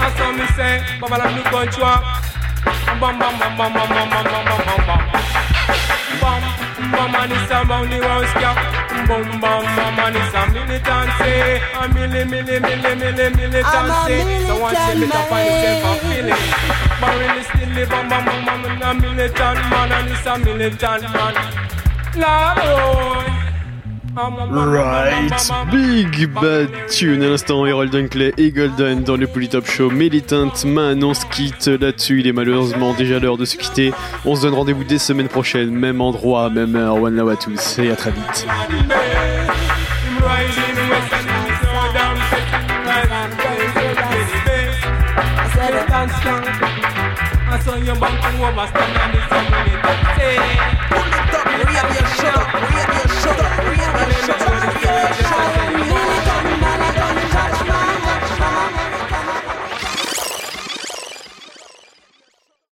I 0.00 0.14
saw 0.16 0.32
me 0.32 0.46
say, 0.56 0.84
Baba 1.00 1.16
la 1.18 1.26
look 1.36 1.52
on 1.52 1.66
chua. 1.68 2.37
Bam 2.88 3.00
bam 3.00 3.18
bam 3.18 3.38
bam 3.38 3.56
bam 3.58 3.72
bam 3.74 3.88
bam 3.94 4.08
bam 4.10 4.24
bam 4.24 4.60
bam 4.66 4.80
bam. 4.88 5.02
Bam 6.20 6.42
bam 6.92 7.14
and 7.14 7.32
it's 7.32 7.50
around 7.50 7.90
the 7.90 7.98
house, 8.08 8.34
yeah. 8.40 8.56
Boom 9.06 9.28
bam 9.40 9.62
bam 9.76 9.98
and 10.02 10.16
it's 10.16 10.34
a 10.34 10.42
militancy, 10.50 11.32
a 11.78 11.82
milli 11.94 12.22
milli 12.24 12.56
milli 12.58 12.92
milli 13.00 13.26
militancy. 13.36 14.18
So 14.46 14.54
once 14.58 14.80
you 14.88 15.00
meet 15.00 15.14
up 15.14 15.30
on 15.30 15.40
yourself 15.46 15.84
a 15.84 15.92
feeling, 16.08 16.44
barrel 17.00 17.38
is 17.38 17.46
still 17.46 17.70
live 17.76 17.88
bam 17.88 18.08
bam 18.08 18.24
bam 18.24 18.62
bam 18.64 18.82
a 18.82 18.94
militant 19.00 19.60
man 19.70 19.92
and 19.92 20.08
it's 20.10 20.26
a 20.26 20.38
militant 20.38 21.02
man. 21.14 21.34
Lord, 22.16 22.58
oh. 22.58 23.37
Right, 24.20 25.30
Big 25.70 26.26
Bad 26.26 26.70
Tune 26.90 27.22
à 27.22 27.28
l'instant, 27.28 27.64
Harold 27.64 27.92
Dunkley 27.92 28.32
et 28.36 28.50
Golden 28.50 29.04
dans 29.04 29.16
le 29.16 29.28
Polytop 29.28 29.70
Show. 29.70 29.90
Militant 29.90 30.50
Man, 30.64 31.04
on 31.04 31.14
se 31.14 31.24
quitte 31.26 31.68
là-dessus, 31.68 32.20
il 32.20 32.26
est 32.26 32.32
malheureusement 32.32 32.94
déjà 32.94 33.20
l'heure 33.20 33.36
de 33.36 33.44
se 33.44 33.56
quitter. 33.56 33.92
On 34.24 34.34
se 34.34 34.42
donne 34.42 34.54
rendez-vous 34.54 34.82
dès 34.82 34.98
semaine 34.98 35.28
prochaine, 35.28 35.70
même 35.70 36.00
endroit, 36.00 36.50
même 36.50 36.74
heure. 36.74 36.96
One 36.96 37.14
love 37.14 37.28
à 37.28 37.36
tous 37.36 37.78
et 37.78 37.92
à 37.92 37.96
très 37.96 38.10
vite. 38.10 38.46